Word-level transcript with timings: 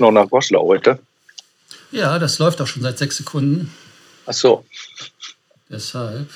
noch 0.00 0.10
nach 0.10 0.28
Goslar 0.28 0.62
heute? 0.62 0.98
Ja, 1.92 2.18
das 2.18 2.38
läuft 2.38 2.60
auch 2.60 2.66
schon 2.66 2.82
seit 2.82 2.98
sechs 2.98 3.16
Sekunden. 3.16 3.72
Ach 4.26 4.32
so. 4.32 4.64
Deshalb. 5.68 6.28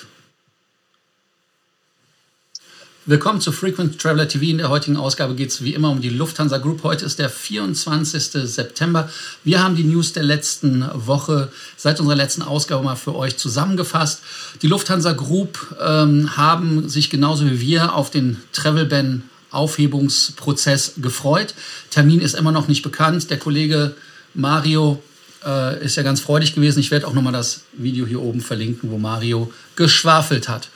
Willkommen 3.06 3.42
zu 3.42 3.52
Frequent 3.52 4.00
Traveler 4.00 4.26
TV. 4.26 4.44
In 4.46 4.56
der 4.56 4.70
heutigen 4.70 4.96
Ausgabe 4.96 5.34
geht 5.34 5.50
es 5.50 5.62
wie 5.62 5.74
immer 5.74 5.90
um 5.90 6.00
die 6.00 6.08
Lufthansa 6.08 6.56
Group. 6.56 6.84
Heute 6.84 7.04
ist 7.04 7.18
der 7.18 7.28
24. 7.28 8.48
September. 8.48 9.10
Wir 9.44 9.62
haben 9.62 9.76
die 9.76 9.84
News 9.84 10.14
der 10.14 10.22
letzten 10.22 10.88
Woche 10.94 11.52
seit 11.76 12.00
unserer 12.00 12.16
letzten 12.16 12.40
Ausgabe 12.40 12.82
mal 12.82 12.96
für 12.96 13.14
euch 13.14 13.36
zusammengefasst. 13.36 14.22
Die 14.62 14.68
Lufthansa 14.68 15.12
Group 15.12 15.76
ähm, 15.84 16.34
haben 16.38 16.88
sich 16.88 17.10
genauso 17.10 17.44
wie 17.44 17.60
wir 17.60 17.94
auf 17.94 18.10
den 18.10 18.42
Travel 18.52 18.86
Ban 18.86 19.28
Aufhebungsprozess 19.54 20.94
gefreut. 20.98 21.54
Termin 21.90 22.20
ist 22.20 22.34
immer 22.34 22.52
noch 22.52 22.68
nicht 22.68 22.82
bekannt. 22.82 23.30
Der 23.30 23.38
Kollege 23.38 23.94
Mario 24.34 25.02
äh, 25.44 25.84
ist 25.84 25.96
ja 25.96 26.02
ganz 26.02 26.20
freudig 26.20 26.54
gewesen. 26.54 26.80
Ich 26.80 26.90
werde 26.90 27.06
auch 27.06 27.12
nochmal 27.12 27.32
das 27.32 27.62
Video 27.72 28.06
hier 28.06 28.20
oben 28.20 28.40
verlinken, 28.40 28.90
wo 28.90 28.98
Mario 28.98 29.52
geschwafelt 29.76 30.48
hat. 30.48 30.68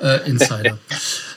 Äh, 0.00 0.28
Insider. 0.28 0.78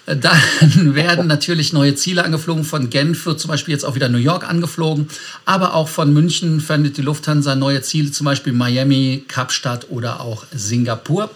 Dann 0.05 0.41
werden 0.95 1.27
natürlich 1.27 1.73
neue 1.73 1.95
Ziele 1.95 2.23
angeflogen. 2.23 2.64
Von 2.64 2.90
Genf 2.90 3.26
wird 3.26 3.39
zum 3.39 3.50
Beispiel 3.50 3.73
jetzt 3.73 3.86
auch 3.86 3.95
wieder 3.95 4.09
New 4.09 4.17
York 4.17 4.48
angeflogen. 4.48 5.08
Aber 5.45 5.73
auch 5.73 5.88
von 5.88 6.12
München 6.14 6.59
findet 6.59 6.98
die 6.98 7.02
Lufthansa 7.02 7.55
neue 7.55 7.81
Ziele, 7.81 8.12
zum 8.12 8.26
Beispiel 8.26 8.53
Miami, 8.53 9.23
Kapstadt 9.28 9.88
oder 9.89 10.22
auch 10.22 10.45
Singapur. 10.53 11.30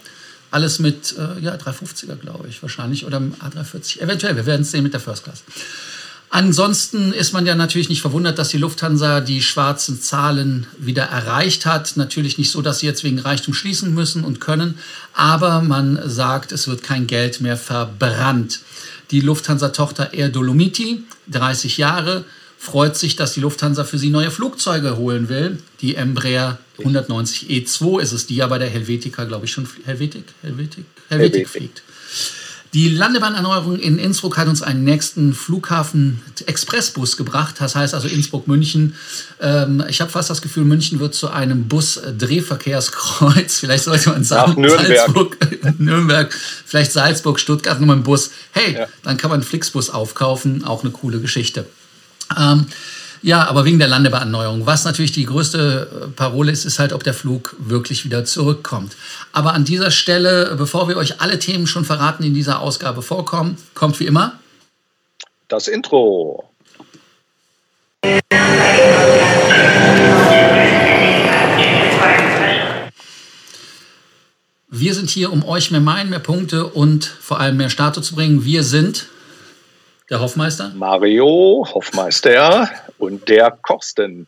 Alles 0.52 0.80
mit 0.80 1.16
äh, 1.18 1.42
ja, 1.42 1.56
350er, 1.56 2.16
glaube 2.16 2.48
ich, 2.48 2.62
wahrscheinlich. 2.62 3.06
Oder 3.06 3.18
A340. 3.18 4.02
Eventuell, 4.02 4.36
wir 4.36 4.46
werden 4.46 4.62
es 4.62 4.72
sehen 4.72 4.84
mit 4.84 4.94
der 4.94 5.00
First 5.00 5.24
Class. 5.24 5.44
Ansonsten 6.30 7.14
ist 7.14 7.34
man 7.34 7.46
ja 7.46 7.56
natürlich 7.56 7.88
nicht 7.88 8.02
verwundert, 8.02 8.38
dass 8.40 8.50
die 8.50 8.58
Lufthansa 8.58 9.22
die 9.22 9.42
schwarzen 9.42 10.02
Zahlen 10.02 10.68
wieder 10.78 11.04
erreicht 11.04 11.66
hat. 11.66 11.96
Natürlich 11.96 12.38
nicht 12.38 12.52
so, 12.52 12.62
dass 12.62 12.80
sie 12.80 12.88
jetzt 12.88 13.04
wegen 13.04 13.20
Reichtum 13.20 13.54
schließen 13.54 13.94
müssen 13.94 14.24
und 14.24 14.42
können, 14.42 14.78
aber 15.14 15.62
man 15.62 15.98
sagt, 16.10 16.52
es 16.52 16.68
wird 16.68 16.84
kein 16.84 17.08
Geld 17.08 17.40
mehr 17.42 17.58
verbrannt. 17.58 18.60
Die 19.12 19.22
Lufthansa-Tochter 19.22 20.14
Air 20.14 20.30
Dolomiti, 20.30 21.04
30 21.30 21.78
Jahre, 21.78 22.26
freut 22.66 22.98
sich, 22.98 23.16
dass 23.16 23.34
die 23.34 23.40
Lufthansa 23.40 23.84
für 23.84 23.98
sie 23.98 24.10
neue 24.10 24.32
Flugzeuge 24.32 24.98
holen 24.98 25.30
will. 25.30 25.60
Die 25.82 25.96
Embraer 25.96 26.58
190 26.80 27.50
E2 27.50 28.02
ist 28.02 28.12
es, 28.12 28.28
die 28.28 28.36
ja 28.36 28.48
bei 28.48 28.58
der 28.58 28.70
Helvetica, 28.70 29.24
glaube 29.24 29.46
ich, 29.46 29.52
schon 29.52 29.68
Helvetik, 29.86 30.26
Helvetik, 30.42 30.86
Helvetik, 31.08 31.48
Helvetik. 31.48 31.50
fliegt. 31.50 31.84
Die 32.76 32.90
Landebahnerneuerung 32.90 33.80
in 33.80 33.98
Innsbruck 33.98 34.36
hat 34.38 34.50
uns 34.50 34.62
einen 34.62 34.84
nächsten 34.84 35.34
Flughafen-Expressbus 35.34 37.16
gebracht. 37.16 37.56
Das 37.60 37.74
heißt 37.74 37.94
also 37.94 38.10
Innsbruck-München. 38.10 38.96
Ähm, 39.40 39.82
ich 39.88 40.02
habe 40.02 40.12
fast 40.12 40.30
das 40.30 40.42
Gefühl, 40.42 40.66
München 40.66 41.00
wird 41.00 41.14
zu 41.14 41.30
einem 41.30 41.70
Bus-Drehverkehrskreuz. 41.70 43.60
Vielleicht 43.60 43.86
sollte 43.86 44.10
man 44.10 44.26
sagen, 44.26 44.60
Nürnberg. 44.60 44.88
Salzburg, 44.88 45.38
Nürnberg, 45.80 46.36
vielleicht 46.66 46.92
Salzburg, 46.92 47.40
Stuttgart 47.40 47.80
nur 47.80 47.96
mit 47.96 48.04
dem 48.04 48.04
Bus. 48.04 48.32
Hey, 48.52 48.74
ja. 48.74 48.88
dann 49.04 49.16
kann 49.16 49.30
man 49.30 49.40
einen 49.40 49.48
Flixbus 49.48 49.90
aufkaufen. 49.90 50.66
Auch 50.66 50.84
eine 50.84 50.92
coole 50.92 51.22
Geschichte. 51.22 51.66
Ähm, 52.38 52.68
ja, 53.22 53.48
aber 53.48 53.66
wegen 53.66 53.80
der 53.80 53.88
Landebahnerneuerung. 53.88 54.66
Was 54.66 54.86
natürlich 54.86 55.12
die 55.12 55.26
größte 55.26 55.88
äh, 55.90 56.08
Parole 56.10 56.52
ist, 56.52 56.66
ist 56.66 56.80
halt, 56.80 56.94
ob 56.94 57.04
der 57.04 57.14
Flug 57.14 57.56
wirklich 57.58 58.06
wieder 58.06 58.24
zurückkommt. 58.24 58.96
Aber 59.32 59.54
an 59.54 59.66
dieser 59.66 59.90
Stelle, 59.90 60.56
bevor 60.58 60.88
wir 60.88 60.98
euch 60.98 61.22
alle 61.22 61.40
Themen 61.40 61.66
schon 61.66 61.86
verraten, 61.86 62.24
die 62.24 62.30
in 62.30 62.36
dieser 62.36 62.60
Ausgabe 62.60 63.02
vorkommen, 63.02 63.58
kommt 63.74 64.00
wie 64.00 64.06
immer 64.06 64.40
das 65.48 65.68
Intro. 65.68 66.50
Wir 74.70 74.94
sind 74.94 75.10
hier, 75.10 75.32
um 75.32 75.46
euch 75.46 75.72
mehr 75.72 75.82
Meilen, 75.82 76.10
mehr 76.10 76.20
Punkte 76.20 76.68
und 76.68 77.06
vor 77.06 77.40
allem 77.40 77.58
mehr 77.58 77.70
Status 77.70 78.08
zu 78.08 78.16
bringen. 78.16 78.44
Wir 78.44 78.64
sind 78.64 79.08
der 80.10 80.20
Hoffmeister? 80.20 80.72
Mario 80.76 81.68
Hoffmeister 81.74 82.70
und 82.98 83.28
der 83.28 83.52
Korsten. 83.62 84.28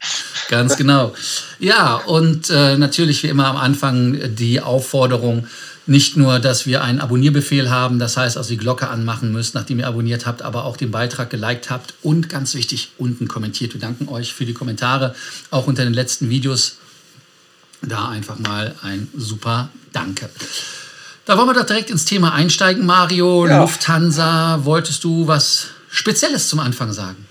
Ganz 0.50 0.78
genau. 0.78 1.14
Ja, 1.60 1.96
und 1.96 2.50
äh, 2.50 2.78
natürlich 2.78 3.24
wie 3.24 3.28
immer 3.28 3.48
am 3.48 3.58
Anfang 3.58 4.36
die 4.36 4.62
Aufforderung, 4.62 5.48
nicht 5.88 6.18
nur, 6.18 6.40
dass 6.40 6.66
wir 6.66 6.84
einen 6.84 7.00
Abonnierbefehl 7.00 7.70
haben, 7.70 7.98
das 7.98 8.18
heißt 8.18 8.36
also 8.36 8.50
die 8.50 8.58
Glocke 8.58 8.90
anmachen 8.90 9.32
müsst, 9.32 9.56
nachdem 9.56 9.80
ihr 9.80 9.88
abonniert 9.88 10.26
habt, 10.26 10.42
aber 10.42 10.66
auch 10.66 10.76
den 10.76 10.92
Beitrag 10.92 11.30
geliked 11.30 11.70
habt 11.70 11.94
und 12.02 12.28
ganz 12.28 12.56
wichtig, 12.56 12.92
unten 12.98 13.30
kommentiert. 13.30 13.74
Wir 13.74 13.80
danken 13.80 14.10
euch 14.10 14.34
für 14.34 14.46
die 14.46 14.54
Kommentare, 14.54 15.16
auch 15.50 15.66
unter 15.66 15.86
den 15.86 15.94
letzten 15.94 16.30
Videos. 16.30 16.78
Da 17.82 18.10
einfach 18.10 18.38
mal 18.40 18.76
ein 18.82 19.08
super 19.16 19.70
Danke. 19.94 20.30
Da 21.28 21.38
wollen 21.38 21.50
wir 21.50 21.56
doch 21.56 21.66
direkt 21.66 21.90
ins 21.90 22.06
Thema 22.06 22.34
einsteigen, 22.34 22.86
Mario. 22.86 23.46
Ja. 23.48 23.60
Lufthansa, 23.60 24.62
wolltest 24.64 25.04
du 25.04 25.28
was 25.28 25.72
Spezielles 25.90 26.48
zum 26.48 26.60
Anfang 26.60 26.94
sagen? 26.94 27.28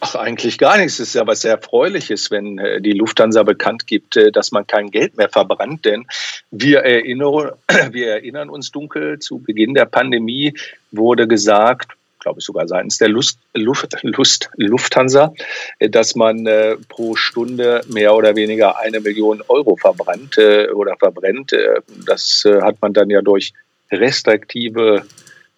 Ach, 0.00 0.14
eigentlich 0.14 0.56
gar 0.56 0.78
nichts. 0.78 0.94
Es 0.94 1.08
ist 1.08 1.14
ja 1.14 1.26
was 1.26 1.42
sehr 1.42 1.52
Erfreuliches, 1.52 2.30
wenn 2.30 2.58
äh, 2.58 2.80
die 2.80 2.92
Lufthansa 2.92 3.42
bekannt 3.42 3.86
gibt, 3.86 4.16
äh, 4.16 4.32
dass 4.32 4.52
man 4.52 4.66
kein 4.66 4.90
Geld 4.90 5.18
mehr 5.18 5.28
verbrannt. 5.28 5.84
Denn 5.84 6.06
wir 6.50 6.80
erinnern, 6.80 7.52
wir 7.90 8.08
erinnern 8.08 8.48
uns 8.48 8.70
dunkel, 8.70 9.18
zu 9.18 9.38
Beginn 9.38 9.74
der 9.74 9.84
Pandemie 9.84 10.54
wurde 10.90 11.28
gesagt, 11.28 11.92
glaube 12.24 12.40
ich 12.40 12.44
sogar 12.44 12.66
seitens 12.66 12.98
der 12.98 13.08
Lust, 13.08 13.38
Luft, 13.54 13.96
Lust, 14.02 14.50
Lufthansa, 14.56 15.32
äh, 15.78 15.88
dass 15.88 16.16
man 16.16 16.46
äh, 16.46 16.76
pro 16.88 17.14
Stunde 17.14 17.82
mehr 17.88 18.14
oder 18.14 18.34
weniger 18.34 18.78
eine 18.78 19.00
Million 19.00 19.42
Euro 19.48 19.76
verbrannt 19.76 20.38
äh, 20.38 20.70
oder 20.70 20.96
verbrennt. 20.96 21.52
Äh, 21.52 21.82
das 22.06 22.44
hat 22.44 22.80
man 22.80 22.92
dann 22.92 23.10
ja 23.10 23.22
durch 23.22 23.52
restriktive 23.92 25.04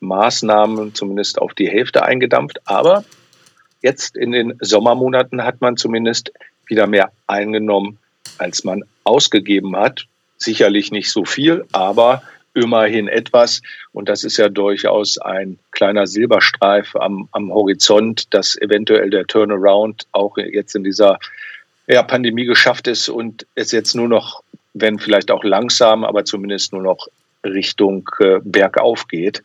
Maßnahmen 0.00 0.94
zumindest 0.94 1.40
auf 1.40 1.54
die 1.54 1.68
Hälfte 1.68 2.02
eingedampft. 2.02 2.60
Aber 2.64 3.04
jetzt 3.80 4.16
in 4.16 4.32
den 4.32 4.58
Sommermonaten 4.60 5.44
hat 5.44 5.60
man 5.60 5.76
zumindest 5.76 6.32
wieder 6.66 6.86
mehr 6.86 7.12
eingenommen, 7.26 7.98
als 8.38 8.64
man 8.64 8.82
ausgegeben 9.04 9.76
hat. 9.76 10.06
Sicherlich 10.36 10.90
nicht 10.90 11.10
so 11.10 11.24
viel, 11.24 11.64
aber 11.72 12.22
immerhin 12.56 13.06
etwas. 13.06 13.62
Und 13.92 14.08
das 14.08 14.24
ist 14.24 14.38
ja 14.38 14.48
durchaus 14.48 15.18
ein 15.18 15.58
kleiner 15.72 16.06
Silberstreif 16.06 16.96
am, 16.96 17.28
am 17.32 17.52
Horizont, 17.52 18.32
dass 18.34 18.56
eventuell 18.60 19.10
der 19.10 19.26
Turnaround 19.26 20.06
auch 20.12 20.36
jetzt 20.38 20.74
in 20.74 20.82
dieser 20.82 21.18
ja, 21.86 22.02
Pandemie 22.02 22.46
geschafft 22.46 22.88
ist 22.88 23.08
und 23.08 23.46
es 23.54 23.72
jetzt 23.72 23.94
nur 23.94 24.08
noch, 24.08 24.42
wenn 24.74 24.98
vielleicht 24.98 25.30
auch 25.30 25.44
langsam, 25.44 26.02
aber 26.02 26.24
zumindest 26.24 26.72
nur 26.72 26.82
noch 26.82 27.08
Richtung 27.44 28.08
äh, 28.18 28.40
bergauf 28.42 29.06
geht. 29.06 29.42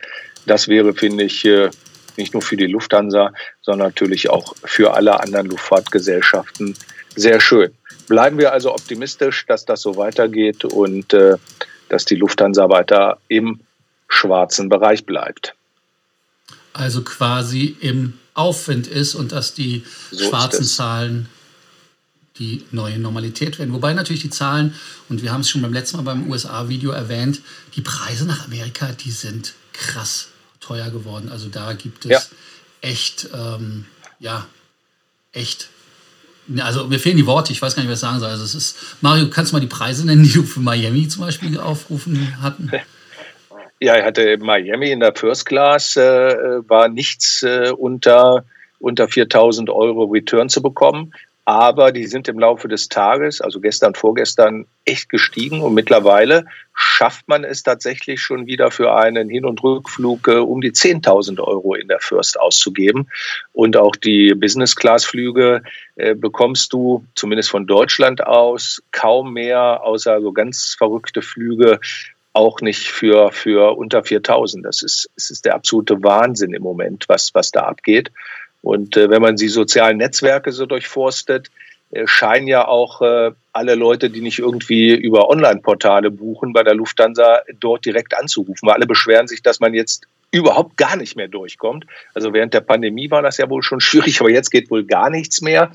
Das 0.48 0.68
wäre, 0.68 0.94
finde 0.94 1.26
ich, 1.26 1.46
äh, 1.46 1.70
nicht 2.18 2.34
nur 2.34 2.42
für 2.42 2.58
die 2.58 2.68
Lufthansa, 2.68 3.32
sondern 3.62 3.90
natürlich 3.90 4.30
auch 4.30 4.56
für 4.64 4.94
alle 4.94 5.20
anderen 5.20 5.48
Luftfahrtgesellschaften 5.48 6.76
sehr 7.16 7.40
schön. 7.42 7.72
Bleiben 8.08 8.38
wir 8.38 8.52
also 8.52 8.74
optimistisch, 8.74 9.46
dass 9.46 9.66
das 9.66 9.82
so 9.82 9.98
weitergeht 9.98 10.66
und 10.66 11.14
äh, 11.14 11.38
dass 11.92 12.06
die 12.06 12.16
Lufthansa 12.16 12.70
weiter 12.70 13.20
im 13.28 13.60
schwarzen 14.08 14.70
Bereich 14.70 15.06
bleibt. 15.06 15.56
Also 16.74 17.04
quasi 17.04 17.76
im 17.82 18.14
Aufwind 18.34 18.88
ist 18.88 19.16
und 19.16 19.32
dass 19.32 19.54
die 19.54 19.84
so 20.10 20.30
schwarzen 20.30 20.64
Zahlen 20.64 21.28
die 22.38 22.66
neue 22.72 22.98
Normalität 22.98 23.60
werden. 23.60 23.74
Wobei 23.74 23.94
natürlich 23.94 24.22
die 24.22 24.30
Zahlen, 24.30 24.74
und 25.10 25.22
wir 25.22 25.34
haben 25.34 25.42
es 25.42 25.50
schon 25.50 25.62
beim 25.62 25.74
letzten 25.74 25.98
Mal 25.98 26.04
beim 26.04 26.30
USA-Video 26.30 26.92
erwähnt, 26.92 27.42
die 27.76 27.82
Preise 27.82 28.26
nach 28.26 28.46
Amerika, 28.46 28.94
die 28.94 29.12
sind 29.12 29.54
krass 29.74 30.30
teuer 30.62 30.90
geworden. 30.90 31.30
Also 31.30 31.50
da 31.50 31.74
gibt 31.74 32.06
es 32.06 32.12
ja. 32.12 32.22
echt, 32.82 33.30
ähm, 33.34 33.86
ja, 34.20 34.48
echt. 35.34 35.70
Also 36.60 36.88
mir 36.88 37.00
fehlen 37.00 37.18
die 37.18 37.28
Worte, 37.28 37.54
ich 37.54 37.62
weiß 37.62 37.76
gar 37.76 37.84
nicht, 37.84 37.92
was 37.92 38.00
ich 38.00 38.02
sagen 38.02 38.20
soll. 38.20 38.30
Also 38.30 38.44
es 38.44 38.56
ist, 38.56 38.78
Mario, 39.02 39.30
kannst 39.30 39.52
du 39.52 39.56
mal 39.56 39.62
die 39.62 39.68
Preise 39.68 40.06
nennen, 40.06 40.24
die 40.24 40.34
du 40.34 40.44
für 40.44 40.60
Miami 40.60 41.08
zum 41.08 41.24
Beispiel 41.24 41.60
aufgerufen 41.60 42.42
hatten? 42.42 42.72
Ja, 43.84 43.96
er 43.96 44.06
hatte 44.06 44.38
Miami 44.38 44.92
in 44.92 45.00
der 45.00 45.16
First 45.16 45.48
Class, 45.48 45.98
äh, 45.98 46.70
war 46.70 46.88
nichts 46.88 47.42
äh, 47.42 47.72
unter, 47.76 48.46
unter 48.78 49.08
4000 49.08 49.72
Euro 49.72 50.04
Return 50.04 50.50
zu 50.50 50.62
bekommen 50.62 51.14
aber 51.46 51.92
die 51.92 52.06
sind 52.06 52.28
im 52.28 52.40
Laufe 52.40 52.68
des 52.68 52.88
Tages, 52.88 53.42
also 53.42 53.60
gestern, 53.60 53.96
vorgestern, 53.96 54.68
echt 54.86 55.10
gestiegen 55.10 55.62
und 55.62 55.74
mittlerweile 55.74 56.46
schafft 56.74 57.28
man 57.28 57.44
es 57.44 57.64
tatsächlich 57.64 58.22
schon 58.22 58.46
wieder 58.46 58.72
für 58.72 58.96
einen 58.96 59.30
Hin- 59.30 59.46
und 59.46 59.64
Rückflug 59.64 60.28
äh, 60.28 60.38
um 60.38 60.62
die 60.62 60.72
10.000 60.72 61.40
Euro 61.40 61.74
in 61.76 61.88
der 61.88 62.00
First 62.00 62.40
auszugeben. 62.40 63.08
Und 63.54 63.78
auch 63.78 63.96
die 63.96 64.34
Business-Class-Flüge 64.36 65.64
äh, 65.96 66.16
bekommst 66.16 66.74
du 66.74 67.06
zumindest 67.16 67.50
von 67.50 67.68
Deutschland 67.68 68.26
aus 68.26 68.82
kaum 68.92 69.34
mehr, 69.34 69.84
außer 69.84 70.22
so 70.22 70.32
ganz 70.32 70.76
verrückte 70.78 71.22
Flüge, 71.22 71.80
auch 72.34 72.62
nicht 72.62 72.88
für, 72.88 73.32
für 73.32 73.78
unter 73.78 74.04
4000. 74.04 74.66
Das 74.66 74.82
ist, 74.82 75.10
das 75.16 75.32
ist 75.32 75.46
der 75.46 75.56
absolute 75.56 76.02
Wahnsinn 76.04 76.54
im 76.54 76.64
Moment, 76.64 77.06
was, 77.08 77.34
was 77.34 77.52
da 77.52 77.62
abgeht. 77.62 78.12
Und 78.62 78.98
äh, 78.98 79.10
wenn 79.10 79.22
man 79.22 79.36
die 79.36 79.48
sozialen 79.48 79.98
Netzwerke 79.98 80.52
so 80.52 80.66
durchforstet, 80.66 81.50
äh, 81.92 82.08
scheinen 82.08 82.48
ja 82.48 82.68
auch 82.68 83.02
äh, 83.02 83.32
alle 83.54 83.76
Leute, 83.76 84.10
die 84.10 84.22
nicht 84.22 84.40
irgendwie 84.40 84.94
über 84.94 85.30
Online-Portale 85.30 86.12
buchen, 86.12 86.54
bei 86.54 86.64
der 86.64 86.76
Lufthansa 86.76 87.42
dort 87.60 87.86
direkt 87.86 88.18
anzurufen. 88.18 88.68
Weil 88.68 88.76
alle 88.76 88.88
beschweren 88.88 89.28
sich, 89.28 89.42
dass 89.42 89.60
man 89.60 89.74
jetzt 89.74 90.06
überhaupt 90.32 90.78
gar 90.78 90.96
nicht 90.96 91.16
mehr 91.16 91.28
durchkommt. 91.28 91.86
Also 92.14 92.34
während 92.34 92.54
der 92.54 92.62
Pandemie 92.62 93.12
war 93.12 93.22
das 93.22 93.38
ja 93.38 93.50
wohl 93.50 93.64
schon 93.64 93.82
schwierig, 93.82 94.22
aber 94.22 94.30
jetzt 94.30 94.50
geht 94.50 94.72
wohl 94.72 94.86
gar 94.86 95.10
nichts 95.10 95.42
mehr, 95.42 95.72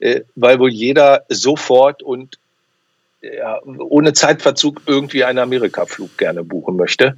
äh, 0.00 0.22
weil 0.34 0.58
wohl 0.58 0.70
jeder 0.70 1.24
sofort 1.28 2.02
und 2.02 2.38
ja, 3.22 3.60
ohne 3.62 4.14
Zeitverzug 4.14 4.80
irgendwie 4.86 5.24
einen 5.24 5.38
Amerika-Flug 5.38 6.16
gerne 6.16 6.42
buchen 6.42 6.76
möchte. 6.76 7.16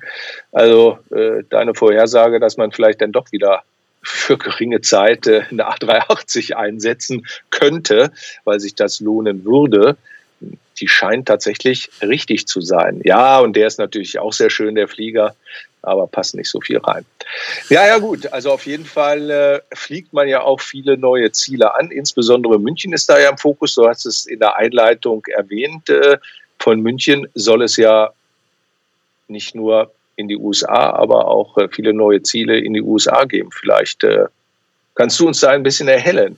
Also 0.50 0.98
äh, 1.14 1.44
deine 1.48 1.74
Vorhersage, 1.74 2.40
dass 2.40 2.56
man 2.56 2.72
vielleicht 2.72 3.00
dann 3.00 3.12
doch 3.12 3.30
wieder 3.30 3.62
für 4.02 4.36
geringe 4.36 4.80
Zeit 4.80 5.26
äh, 5.26 5.42
eine 5.50 5.68
A380 5.68 6.54
einsetzen 6.54 7.26
könnte, 7.50 8.12
weil 8.44 8.60
sich 8.60 8.74
das 8.74 9.00
lohnen 9.00 9.44
würde, 9.44 9.96
die 10.80 10.88
scheint 10.88 11.28
tatsächlich 11.28 11.90
richtig 12.02 12.46
zu 12.46 12.60
sein. 12.60 13.00
Ja, 13.04 13.38
und 13.38 13.54
der 13.54 13.66
ist 13.66 13.78
natürlich 13.78 14.18
auch 14.18 14.32
sehr 14.32 14.50
schön, 14.50 14.74
der 14.74 14.88
Flieger, 14.88 15.36
aber 15.82 16.06
passt 16.06 16.34
nicht 16.34 16.48
so 16.48 16.60
viel 16.60 16.78
rein. 16.78 17.04
Ja, 17.68 17.86
ja, 17.86 17.98
gut. 17.98 18.32
Also 18.32 18.50
auf 18.52 18.66
jeden 18.66 18.84
Fall 18.84 19.30
äh, 19.30 19.60
fliegt 19.74 20.12
man 20.12 20.28
ja 20.28 20.42
auch 20.42 20.60
viele 20.60 20.96
neue 20.96 21.30
Ziele 21.32 21.74
an. 21.74 21.90
Insbesondere 21.90 22.58
München 22.58 22.92
ist 22.92 23.08
da 23.08 23.18
ja 23.20 23.30
im 23.30 23.38
Fokus. 23.38 23.74
Du 23.74 23.86
hast 23.86 24.06
es 24.06 24.26
in 24.26 24.38
der 24.38 24.56
Einleitung 24.56 25.24
erwähnt. 25.26 25.88
Äh, 25.88 26.18
von 26.58 26.80
München 26.80 27.28
soll 27.34 27.62
es 27.62 27.76
ja 27.76 28.12
nicht 29.28 29.54
nur 29.54 29.92
in 30.22 30.28
die 30.28 30.36
USA, 30.36 30.90
aber 30.90 31.28
auch 31.28 31.58
äh, 31.58 31.68
viele 31.70 31.92
neue 31.92 32.22
Ziele 32.22 32.58
in 32.58 32.72
die 32.72 32.80
USA 32.80 33.24
geben. 33.24 33.50
Vielleicht 33.52 34.04
äh, 34.04 34.26
kannst 34.94 35.20
du 35.20 35.26
uns 35.26 35.40
da 35.40 35.50
ein 35.50 35.62
bisschen 35.62 35.88
erhellen. 35.88 36.36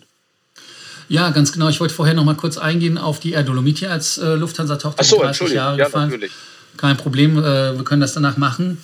Ja, 1.09 1.31
ganz 1.31 1.53
genau. 1.53 1.69
Ich 1.69 1.81
wollte 1.81 1.95
vorher 1.95 2.15
noch 2.15 2.25
mal 2.25 2.35
kurz 2.35 2.59
eingehen 2.59 2.99
auf 2.99 3.21
die 3.21 3.33
Air 3.33 3.43
Dolomiti 3.43 3.87
als 3.87 4.19
äh, 4.19 4.35
Lufthansa-Tochter. 4.35 5.05
So, 5.05 5.21
30 5.21 5.53
Jahre 5.53 5.79
ja, 5.79 5.85
gefahren. 5.87 6.09
Natürlich. 6.09 6.33
Kein 6.77 6.97
Problem, 6.97 7.39
äh, 7.39 7.77
wir 7.77 7.85
können 7.85 8.01
das 8.01 8.15
danach 8.15 8.37
machen. 8.37 8.79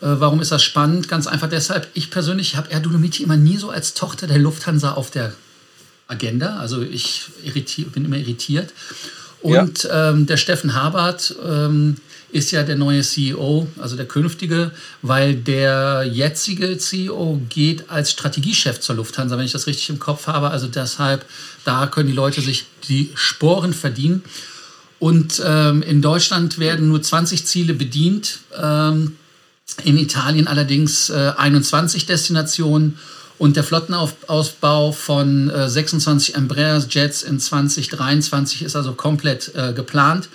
Äh, 0.00 0.06
warum 0.18 0.40
ist 0.40 0.52
das 0.52 0.62
spannend? 0.62 1.08
Ganz 1.08 1.26
einfach 1.26 1.48
deshalb, 1.48 1.88
ich 1.94 2.10
persönlich 2.10 2.56
habe 2.56 2.70
Air 2.70 2.80
Dolomiti 2.80 3.22
immer 3.22 3.36
nie 3.36 3.56
so 3.56 3.70
als 3.70 3.94
Tochter 3.94 4.26
der 4.26 4.38
Lufthansa 4.38 4.92
auf 4.92 5.10
der 5.10 5.32
Agenda. 6.08 6.58
Also 6.58 6.82
ich 6.82 7.26
bin 7.92 8.04
immer 8.04 8.16
irritiert. 8.16 8.72
Und 9.42 9.84
ja. 9.84 10.10
ähm, 10.10 10.26
der 10.26 10.38
Steffen 10.38 10.74
Habert 10.74 11.34
ähm, 11.46 11.98
ist 12.36 12.50
ja 12.50 12.62
der 12.62 12.76
neue 12.76 13.02
CEO, 13.02 13.66
also 13.80 13.96
der 13.96 14.06
künftige, 14.06 14.70
weil 15.02 15.34
der 15.34 16.04
jetzige 16.04 16.76
CEO 16.76 17.40
geht 17.48 17.88
als 17.88 18.10
Strategiechef 18.10 18.80
zur 18.80 18.96
Lufthansa, 18.96 19.38
wenn 19.38 19.46
ich 19.46 19.52
das 19.52 19.66
richtig 19.66 19.88
im 19.88 19.98
Kopf 19.98 20.26
habe. 20.26 20.50
Also 20.50 20.66
deshalb, 20.66 21.24
da 21.64 21.86
können 21.86 22.08
die 22.08 22.14
Leute 22.14 22.42
sich 22.42 22.66
die 22.88 23.10
Sporen 23.14 23.72
verdienen. 23.72 24.22
Und 24.98 25.42
ähm, 25.44 25.82
in 25.82 26.02
Deutschland 26.02 26.58
werden 26.58 26.88
nur 26.88 27.02
20 27.02 27.46
Ziele 27.46 27.74
bedient, 27.74 28.40
ähm, 28.60 29.16
in 29.82 29.98
Italien 29.98 30.46
allerdings 30.46 31.10
äh, 31.10 31.32
21 31.36 32.06
Destinationen. 32.06 32.98
Und 33.38 33.56
der 33.56 33.64
Flottenausbau 33.64 34.92
von 34.92 35.50
äh, 35.50 35.68
26 35.68 36.34
Embraer 36.34 36.84
Jets 36.88 37.22
in 37.22 37.38
2023 37.38 38.62
ist 38.62 38.76
also 38.76 38.92
komplett 38.92 39.54
äh, 39.54 39.72
geplant. 39.74 40.28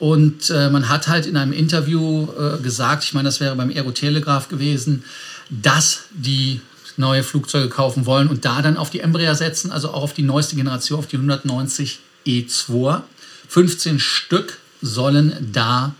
Und 0.00 0.48
äh, 0.48 0.70
man 0.70 0.88
hat 0.88 1.08
halt 1.08 1.26
in 1.26 1.36
einem 1.36 1.52
Interview 1.52 2.26
äh, 2.32 2.62
gesagt, 2.62 3.04
ich 3.04 3.12
meine, 3.12 3.28
das 3.28 3.38
wäre 3.38 3.54
beim 3.54 3.68
Aerotelegraph 3.68 4.48
gewesen, 4.48 5.04
dass 5.50 6.04
die 6.10 6.62
neue 6.96 7.22
Flugzeuge 7.22 7.68
kaufen 7.68 8.06
wollen 8.06 8.28
und 8.28 8.46
da 8.46 8.62
dann 8.62 8.78
auf 8.78 8.88
die 8.88 9.00
Embraer 9.00 9.34
setzen, 9.34 9.70
also 9.70 9.90
auch 9.90 10.02
auf 10.02 10.14
die 10.14 10.22
neueste 10.22 10.56
Generation, 10.56 10.98
auf 10.98 11.06
die 11.06 11.16
190 11.16 12.00
E2. 12.26 13.02
15 13.48 13.98
Stück 13.98 14.58
sollen 14.80 15.50
da 15.52 15.94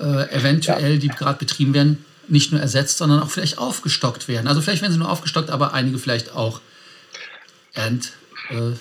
äh, 0.00 0.30
eventuell, 0.30 0.94
ja. 0.94 0.98
die 0.98 1.08
gerade 1.08 1.38
betrieben 1.38 1.74
werden, 1.74 2.04
nicht 2.28 2.50
nur 2.50 2.62
ersetzt, 2.62 2.96
sondern 2.96 3.20
auch 3.20 3.30
vielleicht 3.30 3.58
aufgestockt 3.58 4.26
werden. 4.26 4.48
Also 4.48 4.62
vielleicht 4.62 4.80
werden 4.80 4.92
sie 4.92 4.98
nur 4.98 5.10
aufgestockt, 5.10 5.50
aber 5.50 5.74
einige 5.74 5.98
vielleicht 5.98 6.34
auch 6.34 6.62
ent, 7.74 8.12
äh, 8.48 8.72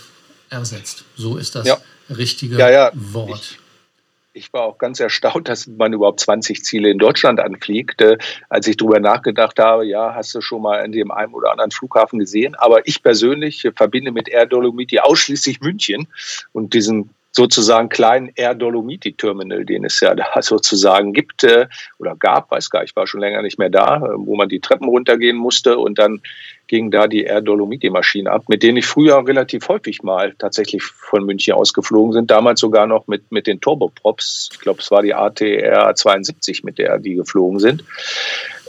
ersetzt. 0.49 1.03
So 1.17 1.35
ist 1.35 1.55
das 1.55 1.67
ja. 1.67 1.77
richtige 2.09 2.57
ja, 2.57 2.91
Wort. 2.93 3.41
Ich 3.41 3.62
ich 4.33 4.51
war 4.51 4.63
auch 4.63 4.77
ganz 4.77 4.99
erstaunt, 4.99 5.47
dass 5.49 5.67
man 5.67 5.93
überhaupt 5.93 6.19
20 6.19 6.63
Ziele 6.63 6.89
in 6.89 6.97
Deutschland 6.97 7.39
anfliegt. 7.39 8.01
Äh, 8.01 8.17
als 8.49 8.67
ich 8.67 8.77
darüber 8.77 8.99
nachgedacht 8.99 9.59
habe, 9.59 9.85
ja, 9.85 10.13
hast 10.13 10.33
du 10.35 10.41
schon 10.41 10.61
mal 10.61 10.83
in 10.83 10.91
dem 10.91 11.11
einen 11.11 11.33
oder 11.33 11.51
anderen 11.51 11.71
Flughafen 11.71 12.19
gesehen. 12.19 12.55
Aber 12.55 12.85
ich 12.87 13.01
persönlich 13.01 13.67
verbinde 13.75 14.11
mit 14.11 14.27
Air 14.27 14.45
Dolomiti 14.45 14.99
ausschließlich 14.99 15.61
München 15.61 16.07
und 16.51 16.73
diesen 16.73 17.11
sozusagen 17.35 17.89
kleinen 17.89 18.31
Air 18.35 18.53
Dolomiti 18.53 19.13
Terminal, 19.13 19.65
den 19.65 19.85
es 19.85 19.99
ja 19.99 20.15
da 20.15 20.25
sozusagen 20.41 21.13
gibt 21.13 21.43
äh, 21.43 21.67
oder 21.97 22.15
gab, 22.15 22.51
weiß 22.51 22.69
gar 22.69 22.83
ich 22.83 22.95
war 22.95 23.07
schon 23.07 23.19
länger 23.19 23.41
nicht 23.41 23.59
mehr 23.59 23.69
da, 23.69 23.97
äh, 23.97 24.09
wo 24.15 24.35
man 24.35 24.49
die 24.49 24.59
Treppen 24.59 24.87
runtergehen 24.87 25.37
musste 25.37 25.77
und 25.77 25.97
dann 25.99 26.21
ging 26.67 26.91
da 26.91 27.07
die 27.07 27.23
Air 27.23 27.41
Dolomiti 27.41 27.89
Maschinen 27.89 28.27
ab, 28.27 28.43
mit 28.47 28.63
denen 28.63 28.77
ich 28.77 28.85
früher 28.85 29.27
relativ 29.27 29.67
häufig 29.67 30.03
mal 30.03 30.33
tatsächlich 30.39 30.83
von 30.83 31.25
München 31.25 31.53
aus 31.53 31.73
geflogen 31.73 32.13
sind, 32.13 32.31
damals 32.31 32.59
sogar 32.59 32.87
noch 32.87 33.07
mit, 33.07 33.31
mit 33.31 33.47
den 33.47 33.59
Turboprops. 33.59 34.49
Ich 34.53 34.59
glaube, 34.59 34.79
es 34.81 34.89
war 34.89 35.01
die 35.01 35.13
ATR 35.13 35.93
72, 35.93 36.63
mit 36.63 36.77
der 36.77 36.99
die 36.99 37.15
geflogen 37.15 37.59
sind. 37.59 37.83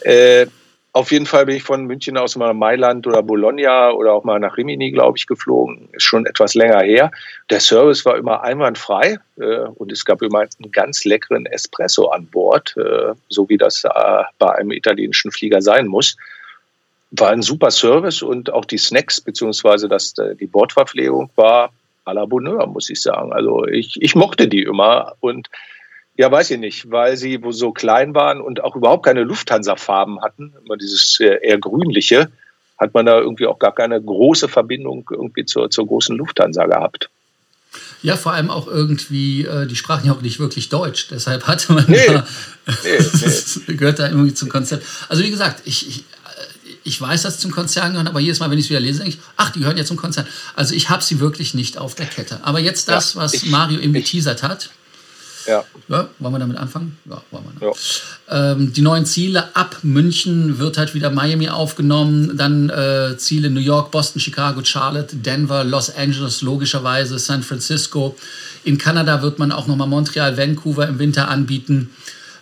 Äh, 0.02 0.46
auf 0.94 1.10
jeden 1.10 1.26
Fall 1.26 1.44
bin 1.44 1.56
ich 1.56 1.64
von 1.64 1.86
München 1.86 2.16
aus 2.16 2.36
mal 2.36 2.54
Mailand 2.54 3.04
oder 3.08 3.20
Bologna 3.20 3.90
oder 3.90 4.12
auch 4.12 4.22
mal 4.22 4.38
nach 4.38 4.56
Rimini, 4.56 4.92
glaube 4.92 5.18
ich, 5.18 5.26
geflogen. 5.26 5.88
Ist 5.90 6.04
schon 6.04 6.24
etwas 6.24 6.54
länger 6.54 6.82
her. 6.82 7.10
Der 7.50 7.58
Service 7.58 8.04
war 8.04 8.16
immer 8.16 8.44
einwandfrei 8.44 9.18
äh, 9.36 9.58
und 9.74 9.90
es 9.90 10.04
gab 10.04 10.22
immer 10.22 10.40
einen 10.40 10.70
ganz 10.70 11.04
leckeren 11.04 11.46
Espresso 11.46 12.06
an 12.10 12.26
Bord, 12.26 12.76
äh, 12.76 13.12
so 13.28 13.48
wie 13.48 13.58
das 13.58 13.82
äh, 13.82 14.22
bei 14.38 14.54
einem 14.54 14.70
italienischen 14.70 15.32
Flieger 15.32 15.60
sein 15.60 15.88
muss. 15.88 16.16
War 17.10 17.30
ein 17.30 17.42
super 17.42 17.72
Service 17.72 18.22
und 18.22 18.52
auch 18.52 18.64
die 18.64 18.78
Snacks 18.78 19.20
beziehungsweise 19.20 19.88
äh, 19.88 20.36
die 20.36 20.46
Bordverpflegung 20.46 21.28
war 21.34 21.70
à 22.04 22.14
la 22.14 22.24
Bonheur, 22.24 22.68
muss 22.68 22.88
ich 22.88 23.02
sagen. 23.02 23.32
Also 23.32 23.66
ich, 23.66 24.00
ich 24.00 24.14
mochte 24.14 24.46
die 24.46 24.62
immer 24.62 25.14
und 25.18 25.50
ja, 26.16 26.30
weiß 26.30 26.52
ich 26.52 26.58
nicht, 26.58 26.90
weil 26.90 27.16
sie 27.16 27.40
so 27.50 27.72
klein 27.72 28.14
waren 28.14 28.40
und 28.40 28.62
auch 28.62 28.76
überhaupt 28.76 29.04
keine 29.04 29.22
Lufthansa-Farben 29.22 30.22
hatten, 30.22 30.54
immer 30.64 30.76
dieses 30.76 31.18
äh, 31.20 31.38
eher 31.42 31.58
grünliche, 31.58 32.30
hat 32.78 32.94
man 32.94 33.06
da 33.06 33.18
irgendwie 33.18 33.46
auch 33.46 33.58
gar 33.58 33.74
keine 33.74 34.00
große 34.00 34.48
Verbindung 34.48 35.08
irgendwie 35.10 35.44
zur, 35.44 35.70
zur 35.70 35.86
großen 35.86 36.16
Lufthansa 36.16 36.66
gehabt. 36.66 37.10
Ja, 38.02 38.16
vor 38.16 38.32
allem 38.32 38.50
auch 38.50 38.68
irgendwie, 38.68 39.44
äh, 39.44 39.66
die 39.66 39.74
sprachen 39.74 40.06
ja 40.06 40.12
auch 40.12 40.20
nicht 40.20 40.38
wirklich 40.38 40.68
Deutsch, 40.68 41.08
deshalb 41.10 41.42
hatte 41.46 41.72
man 41.72 41.84
nee, 41.88 42.06
da, 42.06 42.26
nee, 42.84 42.98
nee. 43.66 43.74
gehört 43.76 43.98
da 43.98 44.08
irgendwie 44.08 44.34
zum 44.34 44.48
Konzept. 44.48 44.86
Also 45.08 45.24
wie 45.24 45.30
gesagt, 45.30 45.62
ich, 45.64 45.88
ich, 45.88 46.04
ich 46.84 47.00
weiß, 47.00 47.22
dass 47.22 47.34
sie 47.34 47.40
zum 47.40 47.50
Konzern 47.50 47.90
gehören, 47.90 48.06
aber 48.06 48.20
jedes 48.20 48.38
Mal, 48.38 48.50
wenn 48.50 48.58
ich 48.58 48.66
es 48.66 48.70
wieder 48.70 48.80
lese, 48.80 49.00
denke 49.02 49.16
ich, 49.16 49.22
ach, 49.36 49.50
die 49.50 49.60
gehören 49.60 49.76
ja 49.76 49.84
zum 49.84 49.96
Konzern. 49.96 50.26
Also 50.54 50.74
ich 50.74 50.90
habe 50.90 51.02
sie 51.02 51.18
wirklich 51.18 51.54
nicht 51.54 51.78
auf 51.78 51.94
der 51.94 52.06
Kette. 52.06 52.40
Aber 52.42 52.60
jetzt 52.60 52.88
das, 52.88 53.14
ja, 53.14 53.22
was 53.22 53.34
ich, 53.34 53.46
Mario 53.46 53.80
eben 53.80 53.94
geteasert 53.94 54.42
hat. 54.42 54.70
Ja. 55.46 55.64
ja. 55.88 56.08
Wollen 56.18 56.34
wir 56.34 56.38
damit 56.38 56.56
anfangen? 56.56 56.98
Ja, 57.08 57.22
wollen 57.30 57.44
wir. 57.58 57.68
Ja. 57.68 58.52
Ähm, 58.52 58.72
die 58.72 58.82
neuen 58.82 59.06
Ziele 59.06 59.54
ab 59.54 59.78
München 59.82 60.58
wird 60.58 60.78
halt 60.78 60.94
wieder 60.94 61.10
Miami 61.10 61.48
aufgenommen, 61.48 62.36
dann 62.36 62.70
äh, 62.70 63.16
Ziele 63.18 63.50
New 63.50 63.60
York, 63.60 63.90
Boston, 63.90 64.20
Chicago, 64.20 64.62
Charlotte, 64.64 65.16
Denver, 65.16 65.64
Los 65.64 65.94
Angeles, 65.94 66.42
logischerweise 66.42 67.18
San 67.18 67.42
Francisco. 67.42 68.16
In 68.64 68.78
Kanada 68.78 69.22
wird 69.22 69.38
man 69.38 69.52
auch 69.52 69.66
nochmal 69.66 69.88
Montreal, 69.88 70.36
Vancouver 70.36 70.88
im 70.88 70.98
Winter 70.98 71.28
anbieten. 71.28 71.90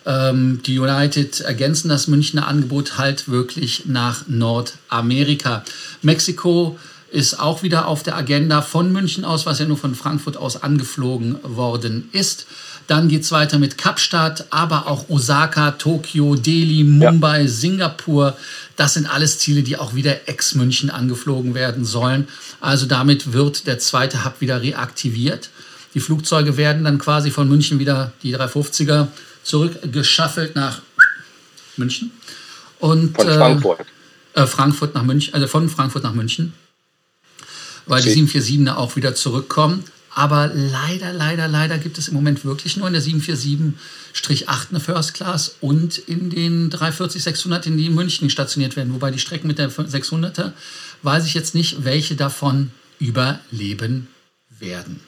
Ähm, 0.05 0.61
die 0.65 0.79
United 0.79 1.41
ergänzen 1.41 1.89
das 1.89 2.09
Münchner 2.09 2.49
Angebot 2.49 2.99
halt 2.99 3.29
wirklich 3.29 3.85
nach 3.87 4.25
Nordamerika. 4.27 5.65
Mexiko 6.03 6.79
ist 7.13 7.39
auch 7.39 7.63
wieder 7.63 7.87
auf 7.87 8.03
der 8.03 8.17
Agenda 8.17 8.63
von 8.63 8.91
München 8.91 9.25
aus, 9.25 9.45
was 9.45 9.59
ja 9.59 9.67
nur 9.67 9.77
von 9.77 9.95
Frankfurt 9.95 10.37
aus 10.37 10.63
angeflogen 10.63 11.39
worden 11.43 12.09
ist. 12.13 12.47
Dann 12.87 13.09
geht 13.09 13.23
es 13.23 13.31
weiter 13.31 13.59
mit 13.59 13.79
Kapstadt, 13.79 14.47
aber 14.51 14.89
auch 14.89 15.09
Osaka, 15.09 15.73
Tokio, 15.73 16.35
Delhi, 16.35 16.85
Mumbai, 16.85 17.43
ja. 17.43 17.49
Singapur. 17.49 18.37
Das 18.77 18.95
sind 18.95 19.07
alles 19.07 19.39
Ziele, 19.39 19.63
die 19.63 19.77
auch 19.77 19.95
wieder 19.95 20.29
ex-München 20.29 20.91
angeflogen 20.91 21.55
werden 21.55 21.85
sollen. 21.85 22.29
Also 22.61 22.87
damit 22.87 23.33
wird 23.33 23.67
der 23.67 23.79
zweite 23.79 24.25
Hub 24.25 24.41
wieder 24.41 24.63
reaktiviert. 24.63 25.51
Die 25.95 26.01
Flugzeuge 26.01 26.57
werden 26.57 26.85
dann 26.85 26.99
quasi 26.99 27.31
von 27.31 27.49
München 27.49 27.79
wieder, 27.79 28.13
die 28.23 28.35
350er, 28.35 29.09
zurückgeschaffelt 29.43 30.57
nach 30.57 30.81
München. 31.77 32.11
Und, 32.79 33.15
von 33.15 33.29
Frankfurt. 33.29 33.81
Äh, 34.35 34.47
Frankfurt 34.47 34.95
nach 34.95 35.03
München, 35.03 35.35
also 35.35 35.47
von 35.47 35.69
Frankfurt 35.69 36.03
nach 36.03 36.15
München. 36.15 36.55
Weil 37.87 38.01
okay. 38.01 38.15
die 38.15 38.27
747er 38.27 38.77
auch 38.77 38.97
wieder 38.97 39.15
zurückkommen. 39.15 39.85
Aber 40.15 40.51
leider, 40.53 41.13
leider, 41.13 41.49
leider 41.49 41.79
gibt 41.79 41.97
es 41.97 42.09
im 42.09 42.15
Moment 42.15 42.45
wirklich 42.45 42.77
nur 42.77 42.87
in 42.87 42.93
der 42.93 43.03
747-8 43.03 43.75
eine 44.71 44.81
First 44.81 45.15
Class 45.15 45.57
und 45.61 45.97
in 45.97 46.29
den 46.29 46.71
340-600, 46.71 47.67
in 47.67 47.79
die 47.79 47.87
in 47.87 47.95
München 47.95 48.29
stationiert 48.29 48.77
werden. 48.77 48.93
Wobei 48.93 49.11
die 49.11 49.19
Strecken 49.19 49.47
mit 49.47 49.59
der 49.59 49.71
600er, 49.71 50.53
weiß 51.03 51.27
ich 51.27 51.33
jetzt 51.33 51.55
nicht, 51.55 51.85
welche 51.85 52.15
davon 52.15 52.73
überleben 52.99 54.09
werden. 54.51 55.01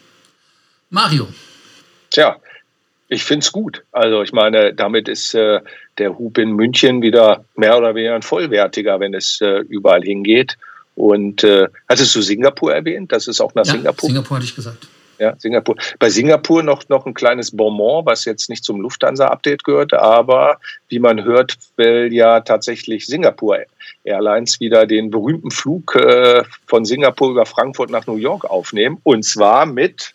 Mario. 0.88 1.28
Tja, 2.10 2.40
ich 3.08 3.24
finde 3.24 3.44
es 3.44 3.52
gut. 3.52 3.84
Also 3.92 4.22
ich 4.22 4.32
meine, 4.32 4.72
damit 4.72 5.08
ist 5.08 5.34
äh, 5.34 5.60
der 5.98 6.18
Hub 6.18 6.38
in 6.38 6.52
München 6.52 7.02
wieder 7.02 7.44
mehr 7.56 7.76
oder 7.76 7.94
weniger 7.94 8.14
ein 8.14 8.22
vollwertiger, 8.22 9.00
wenn 9.00 9.12
es 9.12 9.40
äh, 9.40 9.58
überall 9.68 10.02
hingeht. 10.02 10.56
Und 10.94 11.44
äh, 11.44 11.68
hattest 11.88 12.14
du 12.14 12.22
Singapur 12.22 12.72
erwähnt? 12.72 13.12
Das 13.12 13.26
ist 13.26 13.40
auch 13.40 13.54
nach 13.54 13.66
ja, 13.66 13.72
Singapur. 13.72 14.08
Singapur 14.08 14.36
hatte 14.36 14.46
ich 14.46 14.54
gesagt. 14.54 14.88
Ja, 15.18 15.34
Singapur. 15.38 15.76
Bei 15.98 16.10
Singapur 16.10 16.62
noch, 16.62 16.88
noch 16.88 17.06
ein 17.06 17.14
kleines 17.14 17.56
Bonbon, 17.56 18.04
was 18.04 18.24
jetzt 18.24 18.48
nicht 18.48 18.64
zum 18.64 18.80
Lufthansa-Update 18.80 19.62
gehört, 19.62 19.92
aber 19.92 20.58
wie 20.88 20.98
man 20.98 21.22
hört, 21.24 21.56
will 21.76 22.12
ja 22.12 22.40
tatsächlich 22.40 23.06
Singapur 23.06 23.58
Airlines 24.02 24.60
wieder 24.60 24.86
den 24.86 25.10
berühmten 25.10 25.50
Flug 25.50 25.94
äh, 25.94 26.42
von 26.66 26.84
Singapur 26.84 27.30
über 27.30 27.46
Frankfurt 27.46 27.90
nach 27.90 28.06
New 28.06 28.16
York 28.16 28.44
aufnehmen. 28.44 28.98
Und 29.02 29.24
zwar 29.24 29.66
mit 29.66 30.14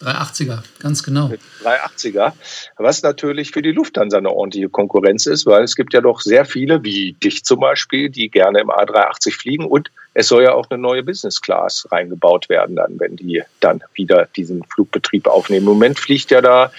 380er, 0.00 0.62
ganz 0.80 1.02
genau. 1.02 1.30
380er, 1.64 2.32
was 2.76 3.02
natürlich 3.02 3.50
für 3.50 3.62
die 3.62 3.72
Lufthansa 3.72 4.18
eine 4.18 4.30
ordentliche 4.30 4.68
Konkurrenz 4.68 5.26
ist, 5.26 5.46
weil 5.46 5.64
es 5.64 5.76
gibt 5.76 5.92
ja 5.92 6.00
doch 6.00 6.20
sehr 6.20 6.44
viele, 6.44 6.84
wie 6.84 7.14
dich 7.14 7.44
zum 7.44 7.60
Beispiel, 7.60 8.08
die 8.08 8.28
gerne 8.28 8.60
im 8.60 8.70
A380 8.70 9.36
fliegen 9.36 9.66
und 9.66 9.90
es 10.14 10.28
soll 10.28 10.42
ja 10.42 10.52
auch 10.52 10.68
eine 10.70 10.80
neue 10.80 11.02
Business 11.02 11.40
Class 11.40 11.86
reingebaut 11.90 12.48
werden, 12.48 12.76
dann, 12.76 12.98
wenn 12.98 13.16
die 13.16 13.42
dann 13.60 13.82
wieder 13.94 14.28
diesen 14.36 14.64
Flugbetrieb 14.64 15.26
aufnehmen. 15.26 15.66
Im 15.66 15.72
Moment 15.72 15.98
fliegt 15.98 16.30
ja 16.30 16.40
da, 16.40 16.72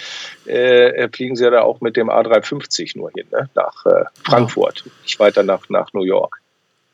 äh, 0.45 1.07
fliegen 1.09 1.35
sie 1.35 1.43
ja 1.43 1.49
da 1.49 1.61
auch 1.61 1.81
mit 1.81 1.95
dem 1.95 2.09
A350 2.09 2.97
nur 2.97 3.11
hin, 3.11 3.27
ne? 3.31 3.49
nach 3.55 3.85
äh, 3.85 4.05
Frankfurt, 4.23 4.83
ja. 4.85 4.91
nicht 5.03 5.19
weiter 5.19 5.43
nach, 5.43 5.69
nach 5.69 5.93
New 5.93 6.03
York. 6.03 6.41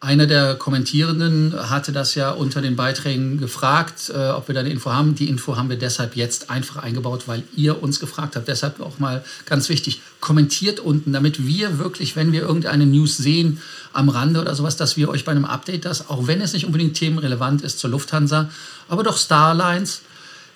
Einer 0.06 0.28
der 0.28 0.54
Kommentierenden 0.54 1.56
hatte 1.72 1.92
das 1.92 2.14
ja 2.14 2.30
unter 2.30 2.62
den 2.62 2.76
Beiträgen 2.76 3.40
gefragt, 3.40 4.12
äh, 4.14 4.30
ob 4.30 4.48
wir 4.48 4.54
da 4.54 4.60
eine 4.60 4.70
Info 4.70 4.92
haben. 4.92 5.16
Die 5.16 5.28
Info 5.28 5.58
haben 5.58 5.68
wir 5.68 5.80
deshalb 5.80 6.16
jetzt 6.16 6.52
einfach 6.52 6.76
eingebaut, 6.76 7.24
weil 7.26 7.42
ihr 7.56 7.82
uns 7.82 8.00
gefragt 8.00 8.36
habt. 8.36 8.48
Deshalb 8.48 8.82
auch 8.82 9.00
mal 9.00 9.26
ganz 9.48 9.68
wichtig, 9.68 10.02
kommentiert 10.20 10.80
unten, 10.80 11.12
damit 11.12 11.48
wir 11.48 11.80
wirklich, 11.80 12.16
wenn 12.16 12.32
wir 12.32 12.44
irgendeine 12.44 12.86
News 12.86 13.18
sehen 13.18 13.60
am 13.94 14.10
Rande 14.10 14.42
oder 14.42 14.54
sowas, 14.54 14.78
dass 14.78 14.96
wir 14.96 15.10
euch 15.10 15.26
bei 15.26 15.32
einem 15.32 15.46
Update 15.46 15.86
das, 15.86 16.08
auch 16.08 16.28
wenn 16.28 16.40
es 16.40 16.54
nicht 16.54 16.68
unbedingt 16.68 16.96
themenrelevant 16.96 17.64
ist 17.64 17.80
zur 17.80 17.90
Lufthansa, 17.90 18.52
aber 18.88 19.02
doch 19.02 19.18
Starlines 19.18 20.02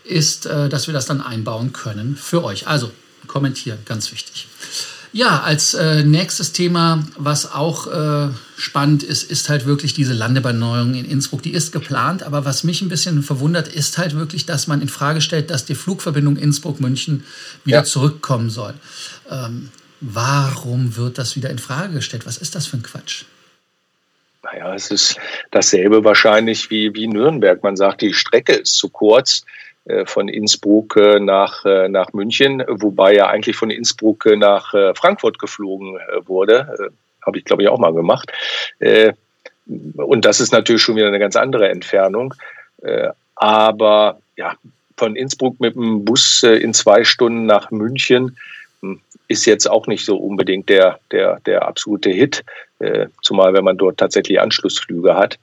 ist, 0.04 0.46
äh, 0.46 0.70
dass 0.70 0.86
wir 0.86 0.94
das 0.94 1.08
dann 1.08 1.22
einbauen 1.22 1.74
können 1.74 2.16
für 2.16 2.44
euch. 2.44 2.68
Also 2.68 2.92
kommentieren, 3.26 3.80
ganz 3.86 4.12
wichtig. 4.12 4.48
Ja, 5.12 5.42
als 5.42 5.74
äh, 5.74 6.04
nächstes 6.04 6.52
Thema, 6.52 7.04
was 7.18 7.52
auch 7.52 7.88
äh, 7.88 8.30
spannend 8.58 9.02
ist, 9.02 9.24
ist 9.24 9.50
halt 9.50 9.66
wirklich 9.66 9.94
diese 9.94 10.14
Landeberneuerung 10.14 10.94
in 10.94 11.06
Innsbruck. 11.06 11.42
Die 11.42 11.54
ist 11.54 11.72
geplant, 11.72 12.22
aber 12.22 12.46
was 12.46 12.64
mich 12.64 12.82
ein 12.82 12.90
bisschen 12.90 13.24
verwundert, 13.24 13.68
ist 13.68 13.98
halt 13.98 14.16
wirklich, 14.16 14.46
dass 14.46 14.68
man 14.68 14.82
in 14.82 14.88
Frage 14.88 15.22
stellt, 15.22 15.50
dass 15.50 15.66
die 15.66 15.74
Flugverbindung 15.74 16.38
Innsbruck-München 16.38 17.24
wieder 17.66 17.80
ja. 17.80 17.84
zurückkommen 17.84 18.52
soll. 18.52 18.76
Ähm, 19.32 19.70
warum 20.00 20.96
wird 20.96 21.18
das 21.18 21.36
wieder 21.36 21.50
in 21.50 21.60
Frage 21.60 21.94
gestellt? 21.94 22.28
Was 22.28 22.38
ist 22.38 22.54
das 22.54 22.68
für 22.68 22.78
ein 22.78 22.84
Quatsch? 22.84 23.24
Naja, 24.44 24.74
es 24.74 24.92
ist 24.92 25.18
dasselbe 25.52 26.04
wahrscheinlich 26.04 26.70
wie, 26.70 26.94
wie 26.94 27.08
Nürnberg. 27.08 27.62
Man 27.64 27.76
sagt, 27.76 28.02
die 28.02 28.14
Strecke 28.14 28.54
ist 28.54 28.76
zu 28.76 28.90
kurz. 28.90 29.44
Äh, 29.90 30.06
von 30.06 30.30
Innsbruck 30.30 30.96
äh, 30.98 31.20
nach, 31.20 31.66
äh, 31.66 31.90
nach 31.90 32.14
München, 32.14 32.64
wobei 32.68 33.16
ja 33.16 33.28
eigentlich 33.28 33.56
von 33.56 33.72
Innsbruck 33.72 34.26
nach 34.38 34.72
Frankfurt 34.96 35.40
geflogen 35.40 35.98
wurde. 36.26 36.92
Habe 37.26 37.38
ich, 37.38 37.46
glaube 37.46 37.64
ich, 37.64 37.70
auch 37.70 37.80
mal 37.80 37.94
gemacht. 37.94 38.32
Und 39.96 40.26
das 40.26 40.40
ist 40.40 40.52
natürlich 40.52 40.82
schon 40.82 40.96
wieder 40.96 41.08
eine 41.08 41.20
ganz 41.20 41.36
andere 41.36 41.70
Entfernung. 41.70 42.34
Aber 43.36 44.20
ja, 44.36 44.54
von 44.98 45.16
Innsbruck 45.16 45.60
mit 45.60 45.76
dem 45.76 46.06
Bus 46.06 46.44
in 46.44 46.74
zwei 46.74 47.04
Stunden 47.04 47.46
nach 47.46 47.72
München 47.72 48.38
hm, 48.82 49.00
ist 49.28 49.46
jetzt 49.46 49.70
auch 49.70 49.88
nicht 49.88 50.06
so 50.06 50.18
unbedingt 50.18 50.70
der, 50.70 51.00
der, 51.12 51.40
der 51.46 51.68
absolute 51.68 52.10
Hit, 52.10 52.44
zumal 53.22 53.54
wenn 53.54 53.64
man 53.64 53.78
dort 53.78 53.98
tatsächlich 53.98 54.40
Anschlussflüge 54.40 55.16
hat. 55.16 55.40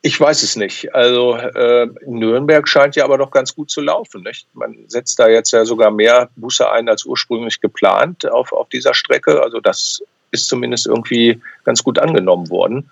Ich 0.00 0.20
weiß 0.20 0.42
es 0.42 0.56
nicht. 0.56 0.94
Also 0.94 1.36
äh, 1.36 1.88
Nürnberg 2.06 2.68
scheint 2.68 2.94
ja 2.94 3.04
aber 3.04 3.18
doch 3.18 3.30
ganz 3.30 3.54
gut 3.54 3.70
zu 3.70 3.80
laufen. 3.80 4.22
Nicht? 4.22 4.46
Man 4.54 4.76
setzt 4.86 5.18
da 5.18 5.28
jetzt 5.28 5.50
ja 5.50 5.64
sogar 5.64 5.90
mehr 5.90 6.28
Busse 6.36 6.70
ein 6.70 6.88
als 6.88 7.04
ursprünglich 7.04 7.60
geplant 7.60 8.30
auf, 8.30 8.52
auf 8.52 8.68
dieser 8.68 8.94
Strecke. 8.94 9.42
Also 9.42 9.60
das 9.60 10.02
ist 10.30 10.46
zumindest 10.46 10.86
irgendwie 10.86 11.40
ganz 11.64 11.82
gut 11.82 11.98
angenommen 11.98 12.48
worden. 12.48 12.90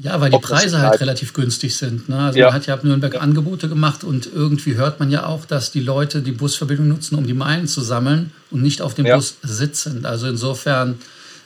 Ja, 0.00 0.20
weil 0.20 0.30
die 0.30 0.36
Ob 0.36 0.42
Preise 0.42 0.78
halt 0.80 1.00
relativ 1.00 1.34
günstig 1.34 1.76
sind. 1.76 2.08
Ne? 2.08 2.18
Also 2.18 2.38
ja. 2.38 2.46
man 2.46 2.54
hat 2.54 2.66
ja 2.66 2.74
ab 2.74 2.84
Nürnberg 2.84 3.20
Angebote 3.20 3.68
gemacht 3.68 4.04
und 4.04 4.32
irgendwie 4.32 4.76
hört 4.76 5.00
man 5.00 5.10
ja 5.10 5.26
auch, 5.26 5.44
dass 5.44 5.72
die 5.72 5.80
Leute 5.80 6.22
die 6.22 6.30
Busverbindung 6.30 6.86
nutzen, 6.86 7.16
um 7.16 7.26
die 7.26 7.34
Meilen 7.34 7.66
zu 7.66 7.80
sammeln 7.80 8.32
und 8.52 8.62
nicht 8.62 8.80
auf 8.80 8.94
dem 8.94 9.06
ja. 9.06 9.16
Bus 9.16 9.38
sitzen. 9.42 10.06
Also 10.06 10.28
insofern 10.28 11.00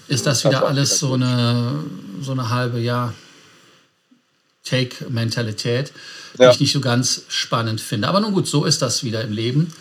ist 0.08 0.26
das 0.26 0.44
wieder 0.44 0.66
alles 0.66 0.98
so 0.98 1.14
eine, 1.14 1.82
so 2.20 2.32
eine 2.32 2.50
halbe, 2.50 2.78
ja, 2.78 3.14
Take-Mentalität, 4.64 5.92
die 6.38 6.42
ja. 6.42 6.50
ich 6.50 6.60
nicht 6.60 6.72
so 6.72 6.80
ganz 6.80 7.22
spannend 7.28 7.80
finde. 7.80 8.08
Aber 8.08 8.20
nun 8.20 8.32
gut, 8.32 8.46
so 8.46 8.64
ist 8.64 8.82
das 8.82 9.04
wieder 9.04 9.22
im 9.22 9.32
Leben. 9.32 9.72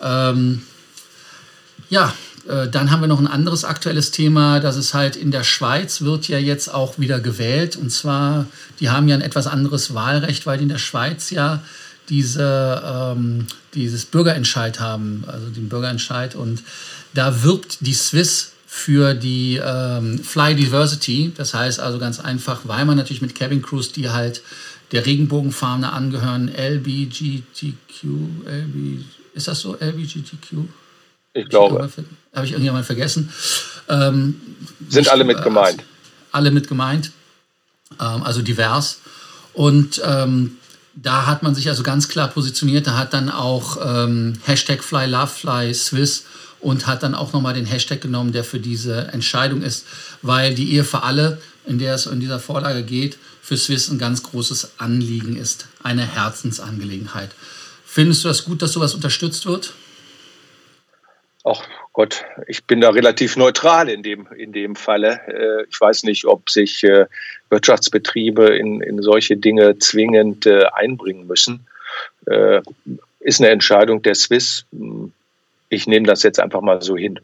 Ähm, 0.00 0.62
ja, 1.90 2.14
äh, 2.48 2.68
dann 2.68 2.90
haben 2.90 3.00
wir 3.00 3.08
noch 3.08 3.20
ein 3.20 3.26
anderes 3.26 3.64
aktuelles 3.64 4.10
Thema, 4.10 4.60
das 4.60 4.76
ist 4.76 4.94
halt 4.94 5.16
in 5.16 5.30
der 5.30 5.44
Schweiz 5.44 6.00
wird 6.00 6.28
ja 6.28 6.38
jetzt 6.38 6.72
auch 6.72 6.98
wieder 6.98 7.20
gewählt. 7.20 7.76
Und 7.76 7.90
zwar, 7.90 8.46
die 8.80 8.90
haben 8.90 9.08
ja 9.08 9.14
ein 9.14 9.22
etwas 9.22 9.46
anderes 9.46 9.94
Wahlrecht, 9.94 10.46
weil 10.46 10.58
die 10.58 10.64
in 10.64 10.68
der 10.68 10.78
Schweiz 10.78 11.30
ja 11.30 11.62
diese, 12.08 12.82
ähm, 12.84 13.46
dieses 13.74 14.04
Bürgerentscheid 14.06 14.80
haben, 14.80 15.24
also 15.26 15.48
den 15.48 15.68
Bürgerentscheid. 15.68 16.34
Und 16.34 16.62
da 17.14 17.42
wirbt 17.42 17.78
die 17.80 17.94
Swiss 17.94 18.51
für 18.74 19.12
die 19.12 19.60
ähm, 19.62 20.18
Fly 20.18 20.54
Diversity. 20.54 21.30
Das 21.36 21.52
heißt 21.52 21.78
also 21.78 21.98
ganz 21.98 22.18
einfach, 22.18 22.62
weil 22.64 22.86
man 22.86 22.96
natürlich 22.96 23.20
mit 23.20 23.34
Cabin 23.34 23.60
Crews, 23.60 23.92
die 23.92 24.08
halt 24.08 24.42
der 24.92 25.04
Regenbogenfahne 25.04 25.92
angehören, 25.92 26.48
LBGTQ, 26.48 28.02
LB, 28.46 29.04
ist 29.34 29.46
das 29.46 29.60
so, 29.60 29.76
LBGTQ? 29.78 30.64
Ich 31.34 31.50
glaube. 31.50 31.90
Habe 32.34 32.46
ich 32.46 32.52
irgendjemand 32.52 32.86
vergessen? 32.86 33.30
Ähm, 33.90 34.40
Sind 34.88 35.06
alle 35.12 35.24
mit 35.24 35.42
gemeint. 35.42 35.80
Also, 35.80 35.84
alle 36.32 36.50
mit 36.50 36.66
gemeint, 36.66 37.12
ähm, 38.00 38.22
also 38.22 38.40
divers. 38.40 39.00
Und 39.52 40.00
ähm, 40.02 40.56
da 40.94 41.26
hat 41.26 41.42
man 41.42 41.54
sich 41.54 41.68
also 41.68 41.82
ganz 41.82 42.08
klar 42.08 42.28
positioniert. 42.28 42.86
Da 42.86 42.96
hat 42.96 43.14
dann 43.14 43.30
auch 43.30 43.78
ähm, 43.82 44.34
Hashtag 44.44 44.84
Fly 44.84 45.06
Love 45.06 45.28
Fly 45.28 45.74
Swiss 45.74 46.24
und 46.60 46.86
hat 46.86 47.02
dann 47.02 47.14
auch 47.14 47.32
nochmal 47.32 47.54
den 47.54 47.66
Hashtag 47.66 48.00
genommen, 48.00 48.32
der 48.32 48.44
für 48.44 48.60
diese 48.60 49.08
Entscheidung 49.08 49.62
ist, 49.62 49.84
weil 50.22 50.54
die 50.54 50.72
Ehe 50.72 50.84
für 50.84 51.02
alle, 51.02 51.40
in 51.66 51.78
der 51.78 51.94
es 51.94 52.06
in 52.06 52.20
dieser 52.20 52.38
Vorlage 52.38 52.82
geht, 52.82 53.18
für 53.42 53.56
Swiss 53.56 53.88
ein 53.88 53.98
ganz 53.98 54.22
großes 54.22 54.72
Anliegen 54.78 55.36
ist, 55.36 55.66
eine 55.82 56.06
Herzensangelegenheit. 56.06 57.30
Findest 57.84 58.24
du 58.24 58.28
das 58.28 58.44
gut, 58.44 58.62
dass 58.62 58.72
sowas 58.72 58.94
unterstützt 58.94 59.46
wird? 59.46 59.72
Ach 61.44 61.66
Gott, 61.92 62.24
ich 62.46 62.64
bin 62.64 62.80
da 62.80 62.90
relativ 62.90 63.36
neutral 63.36 63.88
in 63.88 64.02
dem, 64.02 64.28
in 64.36 64.52
dem 64.52 64.76
Falle. 64.76 65.20
Äh, 65.26 65.66
ich 65.68 65.80
weiß 65.80 66.04
nicht, 66.04 66.24
ob 66.24 66.48
sich 66.48 66.84
äh, 66.84 67.06
Wirtschaftsbetriebe 67.50 68.56
in, 68.56 68.80
in 68.80 69.02
solche 69.02 69.36
Dinge 69.36 69.78
zwingend 69.78 70.46
äh, 70.46 70.64
einbringen 70.72 71.26
müssen. 71.26 71.66
Ist 73.18 73.40
eine 73.40 73.50
Entscheidung 73.50 74.00
der 74.02 74.14
Swiss 74.14 74.64
ich 75.72 75.86
nehme 75.86 76.06
das 76.06 76.22
jetzt 76.22 76.38
einfach 76.38 76.60
mal 76.60 76.82
so 76.82 76.96
hin. 76.96 77.18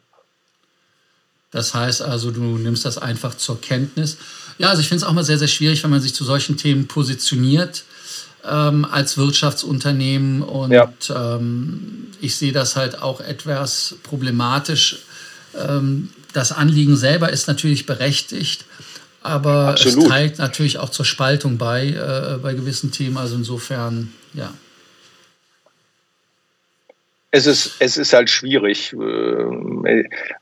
Das 1.51 1.75
heißt 1.75 2.03
also, 2.03 2.31
du 2.31 2.41
nimmst 2.41 2.85
das 2.85 2.99
einfach 2.99 3.37
zur 3.37 3.61
Kenntnis. 3.61 4.17
Ja, 4.59 4.71
also 4.71 4.81
ich 4.81 4.89
finde 4.89 5.05
es 5.05 5.09
auch 5.09 5.13
mal 5.13 5.25
sehr, 5.25 5.39
sehr 5.39 5.49
schwierig, 5.49 5.83
wenn 5.85 5.91
man 5.91 6.01
sich 6.01 6.15
zu 6.15 6.25
solchen 6.25 6.57
Themen 6.57 6.89
positioniert 6.89 7.85
ähm, 8.51 8.87
als 8.91 9.19
Wirtschaftsunternehmen. 9.19 10.43
Und 10.43 10.73
ja. 10.73 10.93
ähm, 11.15 12.09
ich 12.21 12.37
sehe 12.37 12.53
das 12.53 12.77
halt 12.77 13.03
auch 13.03 13.21
etwas 13.21 13.97
problematisch. 14.03 14.99
Ähm, 15.57 16.11
das 16.33 16.53
Anliegen 16.53 16.97
selber 16.97 17.31
ist 17.31 17.49
natürlich 17.49 17.87
berechtigt, 17.87 18.65
aber 19.23 19.69
Absolut. 19.69 20.05
es 20.05 20.09
trägt 20.09 20.39
natürlich 20.39 20.79
auch 20.79 20.91
zur 20.91 21.05
Spaltung 21.05 21.59
bei, 21.59 21.89
äh, 21.89 22.39
bei 22.39 22.55
gewissen 22.55 22.93
Themen. 22.93 23.17
Also 23.17 23.37
insofern, 23.37 24.13
ja 24.35 24.53
es 27.31 27.47
ist, 27.47 27.77
es 27.81 27.97
ist 27.97 28.13
halt 28.13 28.31
schwierig. 28.31 28.93
Ähm, 28.93 29.85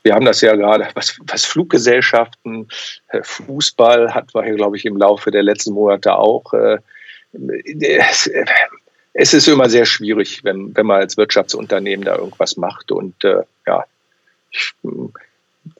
wir 0.03 0.13
haben 0.13 0.25
das 0.25 0.41
ja 0.41 0.55
gerade, 0.55 0.87
was, 0.93 1.17
was 1.25 1.45
Fluggesellschaften, 1.45 2.67
äh, 3.09 3.21
Fußball 3.23 4.13
hat 4.13 4.33
wir 4.33 4.43
hier, 4.43 4.55
glaube 4.55 4.77
ich, 4.77 4.85
im 4.85 4.97
Laufe 4.97 5.31
der 5.31 5.43
letzten 5.43 5.73
Monate 5.73 6.15
auch. 6.15 6.53
Äh, 7.33 8.03
es 9.13 9.33
ist 9.33 9.47
immer 9.47 9.69
sehr 9.69 9.85
schwierig, 9.85 10.43
wenn, 10.43 10.75
wenn 10.75 10.85
man 10.85 11.01
als 11.01 11.17
Wirtschaftsunternehmen 11.17 12.05
da 12.05 12.17
irgendwas 12.17 12.57
macht. 12.57 12.91
Und 12.91 13.23
äh, 13.23 13.43
ja, 13.65 13.85
ich 14.51 14.73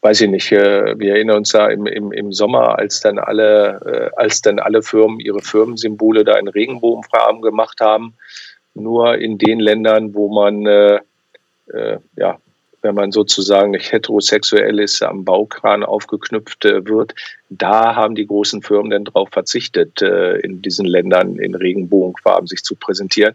weiß 0.01 0.21
ich 0.21 0.29
nicht, 0.29 0.51
wir 0.51 1.13
erinnern 1.13 1.37
uns 1.37 1.51
da 1.51 1.69
im, 1.69 1.85
im, 1.85 2.11
im 2.11 2.33
Sommer, 2.33 2.77
als 2.77 2.99
dann 2.99 3.19
alle, 3.19 4.11
als 4.17 4.41
dann 4.41 4.59
alle 4.59 4.83
Firmen 4.83 5.19
ihre 5.19 5.41
Firmensymbole 5.41 6.25
da 6.25 6.37
in 6.37 6.49
Regenbogenfarben 6.49 7.41
gemacht 7.41 7.79
haben 7.79 8.13
nur 8.77 9.17
in 9.17 9.37
den 9.37 9.59
Ländern, 9.59 10.13
wo 10.13 10.29
man 10.33 10.65
äh, 10.65 10.99
äh, 11.73 11.97
ja 12.15 12.37
wenn 12.83 12.95
man 12.95 13.11
sozusagen 13.11 13.71
nicht 13.71 13.91
heterosexuell 13.91 14.79
ist, 14.79 15.01
am 15.01 15.25
Baukran 15.25 15.83
aufgeknüpft 15.83 16.63
äh, 16.63 16.85
wird. 16.85 17.15
Da 17.49 17.95
haben 17.95 18.15
die 18.15 18.27
großen 18.27 18.61
Firmen 18.61 18.91
dann 18.91 19.05
darauf 19.05 19.29
verzichtet, 19.29 20.01
äh, 20.01 20.37
in 20.39 20.61
diesen 20.61 20.85
Ländern 20.85 21.37
in 21.37 21.55
Regenbogenfarben 21.55 22.45
sich 22.45 22.61
zu 22.61 22.75
präsentieren. 22.75 23.33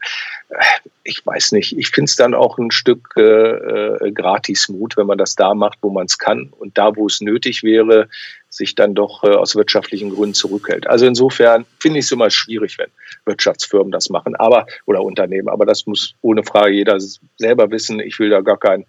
Äh, 0.50 0.57
ich 1.02 1.25
weiß 1.25 1.52
nicht, 1.52 1.78
ich 1.78 1.88
finde 1.88 2.11
es 2.11 2.16
dann 2.16 2.35
auch 2.35 2.59
ein 2.59 2.71
Stück 2.71 3.14
äh, 3.16 4.12
Gratismut, 4.12 4.99
wenn 4.99 5.07
man 5.07 5.16
das 5.16 5.35
da 5.35 5.54
macht, 5.54 5.78
wo 5.81 5.88
man 5.88 6.07
es 6.07 6.19
kann 6.19 6.52
und 6.59 6.76
da, 6.76 6.95
wo 6.95 7.07
es 7.07 7.23
nötig 7.23 7.62
wäre, 7.62 8.09
sich 8.50 8.75
dann 8.75 8.95
doch 8.95 9.23
aus 9.23 9.57
wirtschaftlichen 9.57 10.11
Gründen 10.11 10.35
zurückhält. 10.35 10.87
Also 10.87 11.07
insofern 11.07 11.64
finde 11.78 12.00
ich 12.00 12.04
es 12.04 12.12
immer 12.12 12.28
schwierig, 12.28 12.76
wenn 12.76 12.90
Wirtschaftsfirmen 13.25 13.90
das 13.90 14.11
machen, 14.11 14.37
aber 14.37 14.66
oder 14.85 15.02
Unternehmen. 15.02 15.49
Aber 15.49 15.64
das 15.64 15.87
muss 15.87 16.14
ohne 16.21 16.45
Frage 16.45 16.75
jeder 16.75 16.99
selber 17.38 17.71
wissen. 17.71 17.99
Ich 17.99 18.19
will 18.19 18.28
da 18.28 18.42
gar 18.42 18.59
kein 18.59 18.85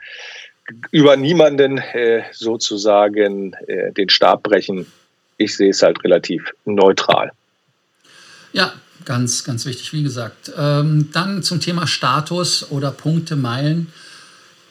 über 0.92 1.16
niemanden 1.16 1.78
äh, 1.78 2.24
sozusagen 2.32 3.56
den 3.96 4.10
Stab 4.10 4.44
brechen. 4.44 4.86
Ich 5.44 5.58
sehe 5.58 5.72
es 5.72 5.82
halt 5.82 6.02
relativ 6.04 6.54
neutral. 6.64 7.32
Ja, 8.54 8.74
ganz, 9.04 9.44
ganz 9.44 9.66
wichtig, 9.66 9.92
wie 9.92 10.04
gesagt. 10.04 10.52
Ähm, 10.58 11.10
dann 11.12 11.44
zum 11.44 11.60
Thema 11.60 11.86
Status 11.86 12.72
oder 12.72 12.92
Punkte, 12.92 13.36
Meilen. 13.36 13.92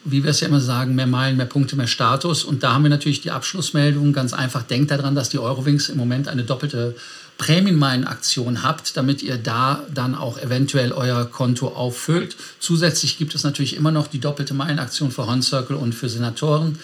Wie 0.04 0.24
wir 0.24 0.30
es 0.30 0.40
ja 0.40 0.48
immer 0.48 0.60
sagen, 0.60 0.94
mehr 0.94 1.06
Meilen, 1.06 1.36
mehr 1.36 1.46
Punkte, 1.46 1.76
mehr 1.76 1.86
Status. 1.86 2.42
Und 2.42 2.62
da 2.62 2.72
haben 2.72 2.84
wir 2.84 2.90
natürlich 2.90 3.20
die 3.20 3.30
Abschlussmeldung. 3.30 4.12
Ganz 4.12 4.32
einfach, 4.32 4.62
denkt 4.62 4.90
daran, 4.90 5.14
dass 5.14 5.28
die 5.28 5.38
Eurowings 5.38 5.90
im 5.90 5.98
Moment 5.98 6.26
eine 6.26 6.42
doppelte 6.42 6.96
Prämienmeilen-Aktion 7.38 8.62
habt, 8.62 8.96
damit 8.96 9.22
ihr 9.22 9.36
da 9.36 9.84
dann 9.92 10.14
auch 10.14 10.38
eventuell 10.38 10.92
euer 10.92 11.26
Konto 11.26 11.68
auffüllt. 11.68 12.36
Zusätzlich 12.60 13.18
gibt 13.18 13.34
es 13.34 13.44
natürlich 13.44 13.76
immer 13.76 13.90
noch 13.90 14.06
die 14.06 14.20
doppelte 14.20 14.54
Meilenaktion 14.54 15.10
für 15.10 15.26
Horn 15.26 15.42
und 15.68 15.94
für 15.94 16.08
Senatoren, 16.08 16.78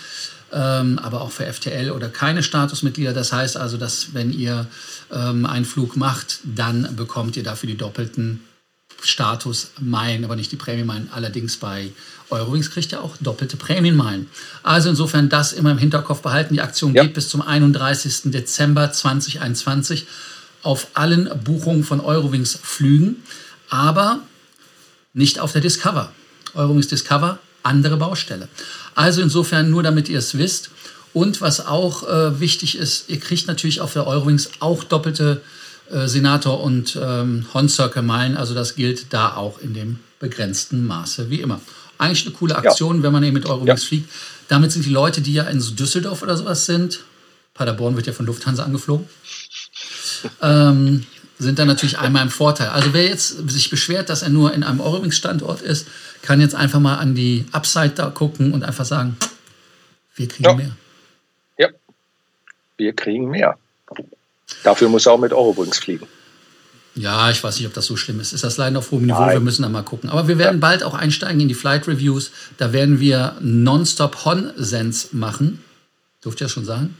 ähm, 0.53 0.99
aber 0.99 1.21
auch 1.21 1.31
für 1.31 1.51
FTL 1.51 1.91
oder 1.91 2.09
keine 2.09 2.43
Statusmitglieder. 2.43 3.13
Das 3.13 3.33
heißt 3.33 3.57
also, 3.57 3.77
dass 3.77 4.15
wenn 4.15 4.33
ihr 4.33 4.67
ähm, 5.13 5.47
einen 5.47 5.65
Flug 5.65 5.97
macht, 5.97 6.41
dann 6.45 6.97
bekommt 6.97 7.37
ihr 7.37 7.43
dafür 7.43 7.69
die 7.69 7.77
doppelten 7.77 8.41
Statusmeilen, 9.03 10.25
aber 10.25 10.37
nicht 10.37 10.51
die 10.51 10.57
Prämienmeilen. 10.57 11.09
Allerdings 11.13 11.57
bei 11.57 11.93
Eurowings 12.31 12.71
kriegt 12.71 12.93
ihr 12.93 13.03
auch 13.03 13.17
doppelte 13.21 13.57
Prämienmeilen. 13.57 14.29
Also 14.63 14.91
insofern 14.91 15.29
das 15.29 15.53
immer 15.53 15.71
im 15.71 15.79
Hinterkopf 15.79 16.23
behalten. 16.23 16.55
Die 16.55 16.61
Aktion 16.61 16.95
ja. 16.95 17.05
geht 17.05 17.15
bis 17.15 17.29
zum 17.29 17.43
31. 17.43 18.33
Dezember 18.33 18.93
2021 18.93 20.07
auf 20.63 20.89
allen 20.95 21.31
Buchungen 21.45 21.85
von 21.85 22.01
Eurowings 22.01 22.59
Flügen, 22.61 23.23
aber 23.71 24.21
nicht 25.13 25.39
auf 25.39 25.53
der 25.53 25.61
Discover. 25.61 26.13
Eurowings 26.55 26.89
Discover, 26.89 27.39
andere 27.69 27.97
Baustelle. 27.97 28.49
Also 28.95 29.23
insofern 29.23 29.71
nur, 29.71 29.83
damit 29.83 30.09
ihr 30.09 30.19
es 30.19 30.37
wisst. 30.37 30.71
Und 31.13 31.41
was 31.41 31.67
auch 31.67 32.09
äh, 32.09 32.41
wichtig 32.41 32.77
ist, 32.77 33.09
ihr 33.09 33.19
kriegt 33.21 33.47
natürlich 33.47 33.81
auf 33.81 33.93
der 33.93 34.07
Eurowings 34.07 34.51
auch 34.61 34.85
doppelte 34.85 35.43
äh, 35.91 36.07
Senator- 36.07 36.63
und 36.63 36.99
ähm, 37.01 37.47
Horn-Circle-Meilen. 37.55 38.37
Also 38.37 38.55
das 38.55 38.75
gilt 38.75 39.13
da 39.13 39.35
auch 39.35 39.61
in 39.61 39.75
dem 39.75 40.01
begrenzten 40.19 40.85
Maße, 40.85 41.31
wie 41.31 41.41
immer. 41.41 41.61
Eigentlich 41.97 42.27
eine 42.27 42.35
coole 42.35 42.57
Aktion, 42.57 42.99
ja. 42.99 43.03
wenn 43.03 43.13
man 43.13 43.23
eben 43.23 43.35
mit 43.35 43.47
Eurowings 43.47 43.83
ja. 43.83 43.89
fliegt. 43.89 44.11
Damit 44.49 44.73
sind 44.73 44.85
die 44.85 44.91
Leute, 44.91 45.21
die 45.21 45.35
ja 45.35 45.45
in 45.45 45.59
Düsseldorf 45.77 46.23
oder 46.23 46.37
sowas 46.37 46.67
sind, 46.67 47.01
Paderborn 47.55 47.97
wird 47.97 48.07
ja 48.07 48.13
von 48.13 48.27
Lufthansa 48.27 48.63
angeflogen, 48.63 49.09
ähm, 50.43 51.05
sind 51.39 51.59
dann 51.59 51.69
natürlich 51.69 51.99
einmal 51.99 52.23
im 52.23 52.31
Vorteil. 52.31 52.69
Also 52.69 52.93
wer 52.93 53.05
jetzt 53.05 53.49
sich 53.51 53.71
beschwert, 53.71 54.09
dass 54.09 54.23
er 54.23 54.29
nur 54.29 54.55
in 54.55 54.63
einem 54.63 54.81
Eurowings-Standort 54.81 55.63
ist, 55.63 55.87
kann 56.23 56.41
jetzt 56.41 56.55
einfach 56.55 56.81
mal 56.81 56.97
an 56.97 57.15
die 57.15 57.47
Upside 57.53 57.91
da 57.91 58.11
gucken 58.11 58.53
und 58.53 58.65
einfach 58.65 58.85
sagen, 58.85 59.17
wir 60.17 60.29
kriegen 60.29 60.45
ja. 60.45 60.55
mehr. 60.55 60.77
Ja, 61.59 61.69
wir 62.77 62.93
kriegen 62.95 63.29
mehr. 63.29 63.57
Dafür 64.65 64.89
muss 64.89 65.07
er 65.07 65.13
auch 65.13 65.19
mit 65.19 65.33
Eurowings 65.33 65.79
fliegen. 65.79 66.07
Ja, 66.95 67.31
ich 67.31 67.45
weiß 67.45 67.59
nicht, 67.59 67.67
ob 67.67 67.75
das 67.75 67.87
so 67.87 67.97
schlimm 67.97 68.19
ist. 68.19 68.33
Ist 68.33 68.43
das 68.43 68.57
leider 68.57 68.79
auf 68.79 68.91
hohem 68.91 69.07
Niveau? 69.07 69.21
Nein. 69.21 69.35
Wir 69.35 69.41
müssen 69.41 69.63
da 69.63 69.69
mal 69.69 69.83
gucken. 69.83 70.11
Aber 70.11 70.27
wir 70.27 70.39
werden 70.39 70.57
ja. 70.57 70.61
bald 70.61 70.83
auch 70.83 70.95
einsteigen 70.95 71.41
in 71.41 71.47
die 71.47 71.55
Flight 71.55 71.87
Reviews. 71.87 72.33
Da 72.57 72.73
werden 72.73 72.99
wir 72.99 73.37
Nonstop 73.41 74.25
Hon-Sense 74.25 75.09
machen. 75.13 75.63
Durft 76.21 76.41
ihr 76.41 76.47
ja 76.47 76.49
schon 76.49 76.65
sagen? 76.65 76.97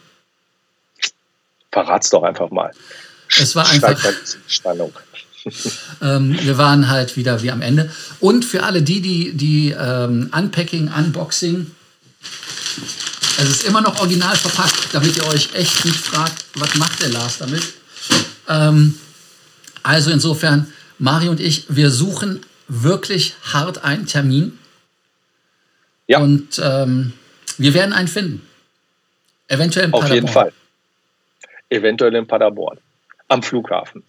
verrat's 1.73 2.11
doch 2.11 2.23
einfach 2.23 2.51
mal. 2.51 2.71
Es 3.41 3.55
war 3.55 3.69
einfach. 3.69 3.99
Spannung. 4.47 4.93
ähm, 6.03 6.39
wir 6.43 6.59
waren 6.59 6.89
halt 6.89 7.17
wieder 7.17 7.43
wie 7.43 7.51
am 7.51 7.63
Ende. 7.63 7.91
Und 8.21 8.45
für 8.45 8.65
alle 8.65 8.83
die, 8.83 9.01
die, 9.01 9.33
die 9.33 9.71
ähm, 9.71 10.31
Unpacking, 10.37 10.91
Unboxing, 10.93 11.71
es 13.39 13.49
ist 13.49 13.65
immer 13.65 13.81
noch 13.81 14.01
original 14.01 14.37
verpackt, 14.37 14.89
damit 14.93 15.17
ihr 15.17 15.27
euch 15.29 15.55
echt 15.55 15.85
nicht 15.85 15.97
fragt, 15.97 16.45
was 16.55 16.75
macht 16.75 17.01
der 17.01 17.11
Lars 17.11 17.39
damit. 17.39 17.63
Ähm, 18.49 18.99
also 19.83 20.11
insofern, 20.11 20.73
Mario 20.99 21.31
und 21.31 21.41
ich, 21.41 21.65
wir 21.69 21.91
suchen 21.91 22.41
wirklich 22.67 23.35
hart 23.53 23.85
einen 23.85 24.07
Termin. 24.07 24.59
Ja. 26.09 26.19
Und 26.19 26.61
ähm, 26.63 27.13
wir 27.59 27.75
werden 27.75 27.93
einen 27.93 28.09
finden. 28.09 28.43
Eventuell 29.47 29.87
in 29.87 29.93
Auf 29.95 30.09
jeden 30.11 30.29
Fall 30.29 30.53
eventuell 31.71 32.15
in 32.15 32.27
Paderborn, 32.27 32.79
am 33.29 33.43
Flughafen. 33.43 34.03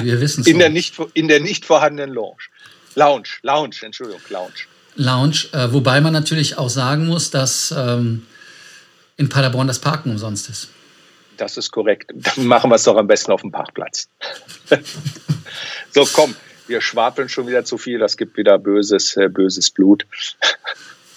Wir 0.00 0.20
wissen 0.20 0.40
es. 0.40 0.46
In, 0.46 0.58
der 0.58 0.70
nicht, 0.70 0.96
in 1.14 1.28
der 1.28 1.40
nicht 1.40 1.64
vorhandenen 1.64 2.14
Lounge. 2.14 2.48
Lounge, 2.94 3.28
Lounge, 3.42 3.76
Entschuldigung, 3.82 4.20
Lounge. 4.28 4.66
Lounge, 4.96 5.46
äh, 5.52 5.72
wobei 5.72 6.00
man 6.00 6.12
natürlich 6.12 6.58
auch 6.58 6.70
sagen 6.70 7.06
muss, 7.06 7.30
dass 7.30 7.74
ähm, 7.76 8.26
in 9.16 9.28
Paderborn 9.28 9.66
das 9.66 9.80
Parken 9.80 10.10
umsonst 10.10 10.48
ist. 10.48 10.68
Das 11.36 11.56
ist 11.56 11.72
korrekt. 11.72 12.12
Dann 12.14 12.46
machen 12.46 12.70
wir 12.70 12.76
es 12.76 12.84
doch 12.84 12.96
am 12.96 13.08
besten 13.08 13.32
auf 13.32 13.40
dem 13.40 13.50
Parkplatz. 13.50 14.08
so, 15.90 16.06
komm, 16.12 16.36
wir 16.68 16.80
schwapeln 16.80 17.28
schon 17.28 17.46
wieder 17.48 17.64
zu 17.64 17.76
viel. 17.76 17.98
Das 17.98 18.16
gibt 18.16 18.36
wieder 18.36 18.58
böses, 18.58 19.16
äh, 19.16 19.28
böses 19.28 19.70
Blut. 19.70 20.06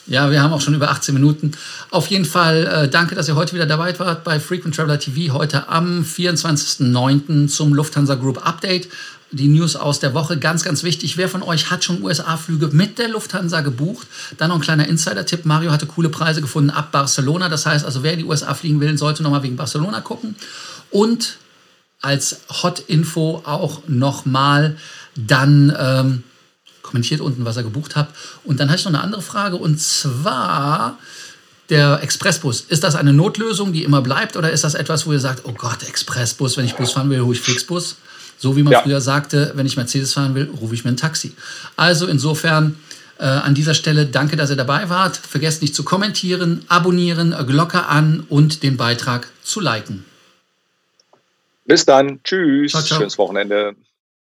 Ja, 0.08 0.32
wir 0.32 0.42
haben 0.42 0.54
auch 0.54 0.62
schon 0.62 0.74
über 0.74 0.90
18 0.90 1.14
Minuten. 1.14 1.52
Auf 1.92 2.08
jeden 2.08 2.24
Fall 2.24 2.66
äh, 2.66 2.88
danke, 2.88 3.14
dass 3.14 3.28
ihr 3.28 3.36
heute 3.36 3.54
wieder 3.54 3.66
dabei 3.66 3.98
wart 4.00 4.24
bei 4.24 4.40
Frequent 4.40 4.74
Traveler 4.74 5.00
TV. 5.00 5.34
Heute 5.34 5.68
am 5.68 6.02
24.09. 6.02 7.50
zum 7.50 7.74
Lufthansa 7.74 8.16
Group 8.16 8.46
Update. 8.48 8.88
Die 9.32 9.50
News 9.50 9.76
aus 9.76 10.00
der 10.00 10.14
Woche. 10.14 10.38
Ganz, 10.38 10.64
ganz 10.64 10.84
wichtig. 10.84 11.18
Wer 11.18 11.28
von 11.28 11.44
euch 11.44 11.70
hat 11.70 11.84
schon 11.84 12.02
USA-Flüge 12.02 12.68
mit 12.68 12.98
der 12.98 13.10
Lufthansa 13.10 13.60
gebucht? 13.60 14.08
Dann 14.38 14.48
noch 14.48 14.56
ein 14.56 14.62
kleiner 14.62 14.88
Insider-Tipp. 14.88 15.44
Mario 15.44 15.72
hatte 15.72 15.88
coole 15.88 16.08
Preise 16.08 16.40
gefunden 16.40 16.70
ab 16.70 16.94
Barcelona. 16.94 17.50
Das 17.50 17.66
heißt 17.66 17.84
also, 17.84 18.02
wer 18.02 18.14
in 18.14 18.20
die 18.20 18.26
USA 18.26 18.54
fliegen 18.54 18.80
will, 18.80 18.98
sollte 18.98 19.24
nochmal 19.24 19.44
wegen 19.44 19.58
Barcelona 19.58 20.00
gucken. 20.00 20.36
Und 20.90 21.38
als 22.02 22.40
Hot-Info 22.64 23.42
auch 23.46 23.82
nochmal 23.88 24.78
dann 25.18 25.76
ähm, 25.78 26.24
kommentiert 26.88 27.22
unten, 27.22 27.46
was 27.46 27.58
ihr 27.58 27.64
gebucht 27.64 27.96
habt. 27.96 28.16
Und 28.44 28.60
dann 28.60 28.70
hatte 28.70 28.80
ich 28.80 28.86
noch 28.86 28.94
eine 28.94 29.04
andere 29.04 29.22
Frage 29.22 29.58
und 29.58 29.80
zwar 29.80 30.98
der 31.70 32.02
Expressbus. 32.02 32.62
Ist 32.62 32.84
das 32.84 32.96
eine 32.96 33.14
Notlösung, 33.14 33.74
die 33.74 33.84
immer 33.84 34.02
bleibt 34.02 34.38
oder 34.38 34.52
ist 34.52 34.64
das 34.64 34.74
etwas, 34.74 35.06
wo 35.06 35.12
ihr 35.12 35.20
sagt, 35.20 35.42
oh 35.44 35.54
Gott, 35.54 35.84
Expressbus, 35.88 36.58
wenn 36.58 36.66
ich 36.66 36.76
Bus 36.76 36.94
fahren 36.94 37.10
will, 37.10 37.22
hole 37.22 37.36
ich 37.36 37.42
Flixbus? 37.42 37.98
So 38.38 38.56
wie 38.56 38.64
man 38.64 38.74
ja. 38.74 38.82
früher 38.82 39.02
sagte, 39.02 39.52
wenn 39.56 39.66
ich 39.66 39.78
Mercedes 39.78 40.14
fahren 40.14 40.36
will, 40.36 40.50
rufe 40.62 40.74
ich 40.76 40.84
mir 40.84 40.92
ein 40.92 40.98
Taxi. 40.98 41.34
Also 41.76 42.08
insofern 42.08 42.78
äh, 43.20 43.24
an 43.26 43.56
dieser 43.56 43.74
Stelle 43.74 44.06
danke, 44.06 44.36
dass 44.36 44.50
ihr 44.50 44.56
dabei 44.56 44.90
wart. 44.90 45.18
Vergesst 45.18 45.62
nicht 45.62 45.76
zu 45.76 45.84
kommentieren, 45.84 46.64
abonnieren, 46.68 47.36
Glocke 47.48 47.86
an 47.86 48.26
und 48.30 48.64
den 48.64 48.78
Beitrag 48.78 49.28
zu 49.42 49.60
liken. 49.60 50.06
Bis 51.66 51.84
dann. 51.86 52.22
Tschüss. 52.24 52.72
Ciao, 52.72 52.84
ciao. 52.84 53.00
Schönes 53.00 53.18
Wochenende. 53.18 53.76